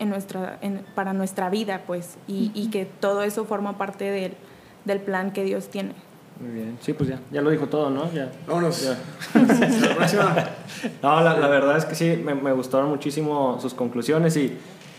en 0.00 0.08
nuestra, 0.08 0.58
en- 0.60 0.84
para 0.96 1.12
nuestra 1.12 1.48
vida, 1.50 1.82
pues, 1.86 2.16
y, 2.26 2.50
y 2.54 2.70
que 2.70 2.84
todo 2.86 3.22
eso 3.22 3.44
forma 3.44 3.78
parte 3.78 4.10
del, 4.10 4.32
del 4.84 4.98
plan 5.00 5.30
que 5.32 5.44
Dios 5.44 5.68
tiene. 5.68 5.92
Muy 6.40 6.52
bien. 6.52 6.78
Sí, 6.80 6.94
pues 6.94 7.10
ya, 7.10 7.20
ya 7.30 7.42
lo 7.42 7.50
dijo 7.50 7.66
todo, 7.68 7.90
¿no? 7.90 8.10
Ya. 8.12 8.32
Vámonos. 8.48 8.82
Ya. 8.82 8.96
La 9.88 9.94
próxima. 9.94 10.34
No, 11.02 11.20
la, 11.20 11.36
la 11.38 11.48
verdad 11.48 11.76
es 11.76 11.84
que 11.84 11.94
sí, 11.94 12.18
me, 12.24 12.34
me 12.34 12.52
gustaron 12.52 12.88
muchísimo 12.88 13.58
sus 13.60 13.74
conclusiones 13.74 14.34
y, 14.38 14.56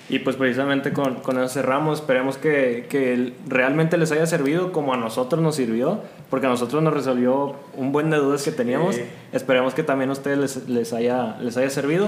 y 0.10 0.20
pues 0.20 0.36
precisamente 0.36 0.94
con, 0.94 1.16
con 1.16 1.40
eso 1.40 1.48
cerramos. 1.50 2.00
Esperemos 2.02 2.38
que, 2.38 2.86
que 2.88 3.34
realmente 3.48 3.98
les 3.98 4.12
haya 4.12 4.28
servido 4.28 4.72
como 4.72 4.94
a 4.94 4.98
nosotros 4.98 5.42
nos 5.42 5.56
sirvió, 5.56 6.02
porque 6.30 6.46
a 6.46 6.50
nosotros 6.50 6.84
nos 6.84 6.94
resolvió 6.94 7.56
un 7.76 7.92
buen 7.92 8.12
de 8.12 8.18
dudas 8.18 8.44
que 8.44 8.52
teníamos. 8.52 8.96
Sí. 8.96 9.04
Esperemos 9.32 9.74
que 9.74 9.82
también 9.82 10.12
a 10.12 10.14
ustedes 10.14 10.38
les, 10.38 10.70
les, 10.70 10.94
haya, 10.94 11.38
les 11.40 11.58
haya 11.58 11.72
servido. 11.72 12.08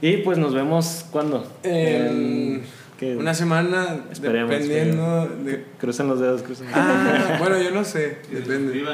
Y 0.00 0.18
pues 0.18 0.38
nos 0.38 0.54
vemos 0.54 1.06
cuando. 1.10 1.46
En 1.62 2.62
una 3.00 3.34
semana, 3.34 4.04
Esperemos, 4.10 4.50
dependiendo 4.50 5.26
de... 5.44 5.64
Crucen 5.78 6.08
los 6.08 6.18
dedos, 6.18 6.42
crucen 6.42 6.66
los 6.66 6.74
dedos. 6.74 6.88
Ah, 6.88 7.36
bueno, 7.38 7.62
yo 7.62 7.70
no 7.70 7.84
sé, 7.84 8.18
depende. 8.30 8.84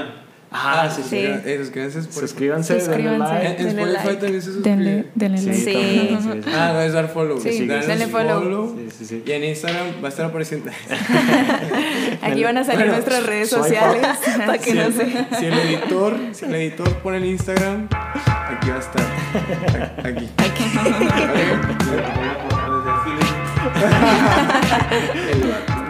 Ah, 0.56 0.88
sí, 0.88 1.02
sí. 1.02 1.16
Eh, 1.16 1.56
suscríbanse 1.58 1.98
por 2.02 2.22
Suscríbanse, 2.22 2.74
denle 2.76 3.18
like. 3.18 3.60
En, 3.60 3.68
Spotify 3.70 4.06
like. 4.06 4.20
también 4.20 4.40
se 4.40 4.52
suscribe. 4.52 4.76
Denle, 4.76 5.06
denle 5.16 5.38
Sí, 5.38 5.48
like. 5.48 6.42
Sí. 6.44 6.50
Ah, 6.54 6.70
no, 6.72 6.80
es 6.80 6.92
dar 6.92 7.08
follow. 7.08 7.40
Sí, 7.40 7.66
denle 7.66 8.06
follow. 8.06 8.76
Sí, 8.76 8.88
sí, 8.98 9.04
sí. 9.04 9.22
Y 9.26 9.32
en 9.32 9.44
Instagram 9.44 9.86
va 10.00 10.06
a 10.06 10.10
estar 10.10 10.26
apareciendo. 10.26 10.70
Aquí 12.22 12.44
van 12.44 12.56
a 12.56 12.62
salir 12.62 12.78
Bueno, 12.78 12.92
nuestras 12.92 13.26
redes 13.26 13.50
sociales 13.50 14.06
para 14.46 14.58
que 14.58 14.70
si, 14.70 14.76
no 14.76 14.82
el, 14.82 14.92
se... 14.92 15.26
si 15.38 15.46
el 15.46 15.54
editor, 15.54 16.16
si 16.30 16.44
el 16.44 16.54
editor 16.54 16.98
pone 16.98 17.16
el 17.16 17.24
Instagram, 17.24 17.88
aquí 17.90 18.70
va 18.70 18.76
a 18.76 18.78
estar. 18.78 19.06
Aquí. 20.04 20.30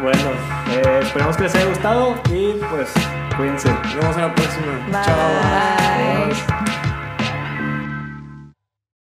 Bueno, 0.01 0.31
eh, 0.71 1.01
esperemos 1.03 1.37
que 1.37 1.43
les 1.43 1.55
haya 1.55 1.67
gustado 1.67 2.15
y 2.33 2.55
pues 2.71 2.91
cuídense. 3.37 3.69
Nos 3.69 3.95
vemos 3.97 4.17
a 4.17 4.21
la 4.21 4.35
próxima. 4.35 4.73
Bye. 4.91 5.05
Chao. 5.05 6.29
Bye. 6.29 6.84